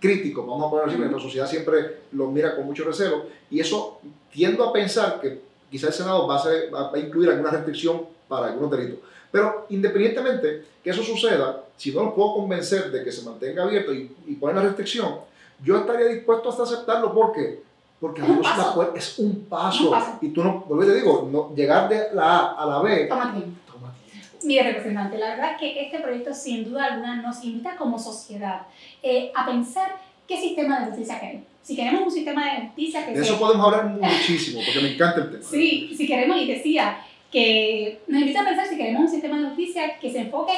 críticos, 0.00 0.46
vamos 0.46 0.66
a 0.66 0.70
ponerlo 0.70 0.90
así, 0.90 0.96
porque 1.00 1.14
la 1.16 1.22
sociedad 1.22 1.46
siempre 1.48 1.96
los 2.12 2.30
mira 2.30 2.54
con 2.54 2.64
mucho 2.66 2.84
recelo 2.84 3.26
y 3.50 3.60
eso 3.60 3.98
tiendo 4.32 4.64
a 4.64 4.72
pensar 4.72 5.20
que 5.20 5.40
quizás 5.70 5.90
el 5.90 5.94
Senado 5.96 6.26
va 6.26 6.36
a, 6.36 6.42
ser- 6.42 6.72
va 6.72 6.90
a 6.92 6.98
incluir 6.98 7.30
alguna 7.30 7.50
restricción 7.50 8.02
para 8.28 8.46
algunos 8.48 8.70
delitos. 8.70 8.98
Pero 9.32 9.66
independientemente 9.70 10.64
que 10.82 10.90
eso 10.90 11.02
suceda, 11.02 11.64
si 11.76 11.92
no 11.92 12.04
los 12.04 12.14
puedo 12.14 12.34
convencer 12.34 12.90
de 12.90 13.02
que 13.04 13.10
se 13.12 13.22
mantenga 13.24 13.64
abierto 13.64 13.92
y, 13.92 14.10
y 14.26 14.34
poner 14.34 14.56
la 14.56 14.62
restricción, 14.62 15.16
yo 15.64 15.78
estaría 15.78 16.06
dispuesto 16.06 16.50
hasta 16.50 16.62
aceptarlo. 16.62 17.12
¿Por 17.14 17.32
qué? 17.32 17.60
Porque 18.00 18.22
un 18.22 18.42
la 18.42 18.74
puerta- 18.74 18.98
es 18.98 19.18
un 19.18 19.46
paso. 19.46 19.84
Un 19.84 19.90
paso. 19.90 20.18
Y 20.20 20.28
tú 20.28 20.44
no, 20.44 20.60
vuelvo 20.68 20.84
y 20.84 20.86
te 20.88 20.94
digo, 20.96 21.28
no, 21.32 21.54
llegar 21.54 21.88
de 21.88 22.08
la 22.14 22.24
A 22.38 22.62
a 22.62 22.66
la 22.66 22.82
B, 22.82 23.06
Toma 23.06 23.32
tiempo. 23.32 23.58
toma 23.72 23.94
tiempo. 24.10 24.28
Mire, 24.42 24.62
representante, 24.64 25.16
la 25.18 25.28
verdad 25.30 25.52
es 25.52 25.58
que 25.58 25.80
este 25.82 26.00
proyecto 26.00 26.34
sin 26.34 26.64
duda 26.64 26.84
alguna 26.84 27.22
nos 27.22 27.42
invita 27.42 27.74
como 27.76 27.98
sociedad 27.98 28.62
eh, 29.02 29.32
a 29.34 29.46
pensar 29.46 29.96
qué 30.28 30.38
sistema 30.40 30.80
de 30.80 30.86
justicia 30.86 31.18
queremos. 31.18 31.44
Si 31.62 31.74
queremos 31.74 32.02
un 32.02 32.10
sistema 32.12 32.44
de 32.44 32.60
justicia 32.66 33.04
que 33.06 33.12
De 33.12 33.24
sea 33.24 33.32
eso 33.32 33.40
podemos 33.40 33.66
hablar 33.66 33.86
muchísimo, 33.86 34.60
porque 34.64 34.80
me 34.80 34.92
encanta 34.94 35.20
el 35.22 35.30
tema. 35.30 35.42
Sí, 35.42 35.92
si 35.96 36.06
queremos, 36.06 36.36
y 36.36 36.46
decía, 36.46 36.98
que 37.32 38.02
nos 38.06 38.20
invita 38.20 38.42
a 38.42 38.44
pensar 38.44 38.66
si 38.66 38.76
queremos 38.76 39.00
un 39.02 39.08
sistema 39.08 39.38
de 39.40 39.46
justicia 39.48 39.98
que 39.98 40.10
se 40.12 40.20
enfoque 40.20 40.52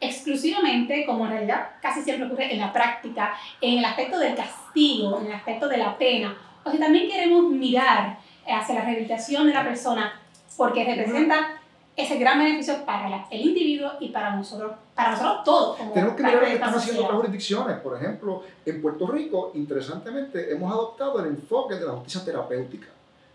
exclusivamente, 0.00 1.04
como 1.04 1.24
en 1.26 1.32
realidad 1.32 1.68
casi 1.82 2.02
siempre 2.02 2.26
ocurre 2.26 2.52
en 2.52 2.60
la 2.60 2.72
práctica, 2.72 3.34
en 3.60 3.78
el 3.78 3.84
aspecto 3.84 4.18
del 4.18 4.34
castigo, 4.34 5.18
en 5.20 5.26
el 5.26 5.32
aspecto 5.32 5.68
de 5.68 5.76
la 5.76 5.98
pena, 5.98 6.36
o 6.68 6.70
si 6.70 6.78
también 6.78 7.08
queremos 7.08 7.50
mirar 7.50 8.18
hacia 8.46 8.74
la 8.74 8.80
rehabilitación 8.82 9.46
de 9.46 9.54
la 9.54 9.64
persona, 9.64 10.20
porque 10.56 10.84
representa 10.84 11.54
ese 11.96 12.16
gran 12.18 12.38
beneficio 12.38 12.84
para 12.86 13.08
la- 13.08 13.26
el 13.30 13.40
individuo 13.40 13.90
y 14.00 14.08
para 14.10 14.34
nosotros, 14.36 14.72
para 14.94 15.10
nosotros 15.12 15.42
todos. 15.44 15.76
Como 15.76 15.92
Tenemos 15.92 16.14
que 16.14 16.22
mirar 16.22 16.40
lo 16.40 16.46
que 16.46 16.54
están 16.54 16.68
haciendo 16.68 16.80
sociedad. 16.86 17.04
otras 17.06 17.16
jurisdicciones. 17.20 17.76
Por 17.80 17.96
ejemplo, 17.96 18.42
en 18.66 18.82
Puerto 18.82 19.06
Rico, 19.08 19.50
interesantemente, 19.54 20.52
hemos 20.52 20.72
adoptado 20.72 21.18
el 21.20 21.26
enfoque 21.26 21.74
de 21.74 21.86
la 21.86 21.92
justicia 21.92 22.24
terapéutica. 22.24 22.86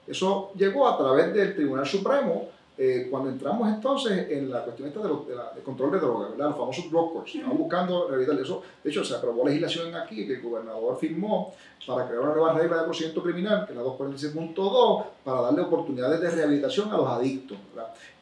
Eso 0.07 0.51
llegó 0.55 0.87
a 0.87 0.97
través 0.97 1.33
del 1.33 1.55
Tribunal 1.55 1.85
Supremo 1.85 2.45
eh, 2.77 3.07
cuando 3.11 3.29
entramos 3.29 3.67
entonces 3.69 4.31
en 4.31 4.49
la 4.49 4.63
cuestión 4.63 4.87
esta 4.87 5.01
de, 5.01 5.07
los- 5.09 5.27
de 5.27 5.35
la- 5.35 5.51
de 5.53 5.61
control 5.61 5.91
de 5.91 5.99
drogas, 5.99 6.31
¿verdad? 6.31 6.47
los 6.49 6.57
famosos 6.57 6.89
drug 6.89 7.13
courts. 7.13 7.35
Ujú. 7.35 7.53
buscando 7.57 8.07
rehabilitar 8.07 8.39
eso. 8.41 8.63
De 8.83 8.89
hecho, 8.89 9.03
se 9.03 9.15
aprobó 9.15 9.45
legislación 9.47 9.93
aquí 9.95 10.25
que 10.25 10.33
el 10.35 10.41
gobernador 10.41 10.97
firmó 10.99 11.53
para 11.85 12.07
crear 12.07 12.21
una 12.23 12.33
nueva 12.33 12.53
regla 12.53 12.77
de 12.77 12.83
procedimiento 12.85 13.21
criminal, 13.21 13.65
que 13.65 13.73
es 13.73 13.77
la 13.77 13.83
246.2, 13.83 15.03
para 15.23 15.41
darle 15.41 15.61
oportunidades 15.61 16.19
de 16.21 16.29
rehabilitación 16.31 16.91
a 16.91 16.97
los 16.97 17.07
adictos. 17.07 17.57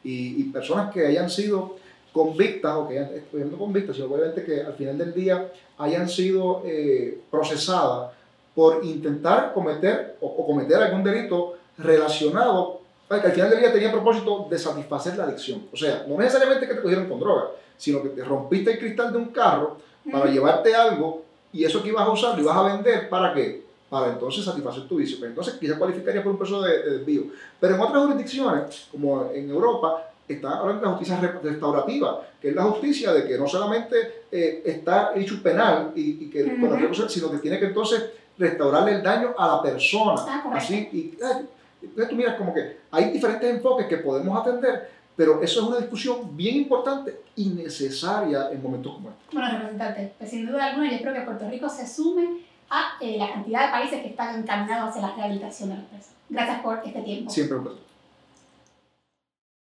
Y, 0.04 0.42
y 0.42 0.44
personas 0.46 0.92
que 0.92 1.06
hayan 1.06 1.30
sido 1.30 1.76
convictas 2.12 2.76
o 2.76 2.88
que 2.88 3.00
hayan, 3.00 3.12
eh, 3.14 3.48
no 3.50 3.58
convictas, 3.58 3.96
sino 3.96 4.08
obviamente 4.08 4.44
que 4.44 4.62
al 4.62 4.74
final 4.74 4.98
del 4.98 5.14
día 5.14 5.50
hayan 5.78 6.10
sido 6.10 6.62
eh, 6.66 7.22
procesadas 7.32 8.12
por 8.54 8.84
intentar 8.84 9.54
cometer 9.54 10.18
o, 10.20 10.28
o 10.28 10.46
cometer 10.46 10.76
algún 10.82 11.04
delito 11.04 11.54
relacionado, 11.78 12.81
que 13.20 13.28
al 13.28 13.34
final 13.34 13.50
del 13.50 13.60
día 13.60 13.74
tenía 13.74 13.92
propósito 13.92 14.48
de 14.50 14.58
satisfacer 14.58 15.18
la 15.18 15.26
adicción. 15.26 15.68
O 15.74 15.76
sea, 15.76 16.06
no 16.08 16.18
necesariamente 16.18 16.68
que 16.68 16.76
te 16.76 16.82
cogieron 16.82 17.10
con 17.10 17.20
droga, 17.20 17.48
sino 17.78 18.02
que 18.02 18.10
te 18.10 18.24
rompiste 18.24 18.72
el 18.72 18.80
cristal 18.80 19.12
de 19.12 19.18
un 19.18 19.26
carro 19.26 19.78
para 20.12 20.26
llevarte 20.28 20.74
algo 20.74 21.24
y 21.52 21.66
eso 21.66 21.84
que 21.84 21.90
ibas 21.90 22.08
a 22.08 22.12
usar 22.12 22.36
lo 22.36 22.44
ibas 22.44 22.56
a 22.56 22.64
vender, 22.64 23.10
¿para 23.10 23.34
qué? 23.34 23.64
Para 23.90 24.14
entonces 24.14 24.46
satisfacer 24.46 24.88
tu 24.88 24.96
vicio. 24.96 25.18
Pero 25.20 25.32
entonces 25.32 25.56
quizás 25.56 25.78
cualificaría 25.78 26.24
por 26.24 26.32
un 26.32 26.38
proceso 26.38 26.62
de, 26.62 26.84
de 26.84 26.98
desvío. 27.00 27.24
Pero 27.60 27.76
en 27.76 27.82
otras 27.82 28.04
jurisdicciones, 28.04 28.88
como 28.92 29.30
en 29.34 29.50
Europa, 29.50 30.08
está 30.28 30.60
hablando 30.60 30.82
de 30.82 30.86
la 30.88 30.98
justicia 30.98 31.40
restaurativa, 31.44 32.22
que 32.42 32.50
es 32.50 32.56
la 32.56 32.64
justicia 32.64 33.12
de 33.12 33.28
que 33.28 33.38
no 33.38 33.48
solamente 33.48 34.26
eh, 34.32 34.62
está 34.66 35.12
hecho 35.16 35.42
penal, 35.44 35.92
y, 35.96 36.26
y 36.26 36.30
que, 36.30 36.58
sino 37.10 37.32
que 37.32 37.38
tiene 37.40 37.60
que 37.60 37.66
entonces 37.66 38.06
restaurarle 38.38 38.96
el 38.96 39.04
daño 39.04 39.34
a 39.38 39.48
la 39.48 39.62
persona. 39.62 40.16
Ah, 40.26 40.52
así, 40.54 40.90
y 40.94 41.18
entonces 41.82 42.10
tú 42.10 42.16
miras 42.16 42.36
como 42.36 42.54
que 42.54 42.78
hay 42.92 43.12
diferentes 43.12 43.50
enfoques 43.50 43.88
que 43.88 43.98
podemos 43.98 44.40
atender, 44.40 44.90
pero 45.16 45.42
eso 45.42 45.62
es 45.62 45.68
una 45.68 45.78
discusión 45.78 46.36
bien 46.36 46.58
importante 46.58 47.22
y 47.36 47.50
necesaria 47.50 48.50
en 48.52 48.62
momentos 48.62 48.94
como 48.94 49.10
este. 49.10 49.24
Bueno, 49.32 49.52
representante, 49.52 50.14
pues 50.18 50.30
sin 50.30 50.46
duda 50.46 50.66
alguna 50.66 50.90
yo 50.90 50.96
espero 50.96 51.14
que 51.14 51.22
Puerto 51.22 51.50
Rico 51.50 51.70
se 51.70 51.88
sume 51.88 52.42
a 52.70 52.94
eh, 53.02 53.18
la 53.18 53.32
cantidad 53.34 53.66
de 53.66 53.72
países 53.72 54.02
que 54.02 54.10
están 54.10 54.40
encaminados 54.40 54.90
hacia 54.90 55.02
la 55.02 55.16
rehabilitación 55.16 55.70
de 55.70 55.76
los 55.76 55.86
presos. 55.86 56.12
Gracias 56.30 56.62
por 56.62 56.82
este 56.86 57.02
tiempo. 57.02 57.30
Siempre 57.30 57.58
un 57.58 57.64
placer. 57.64 57.91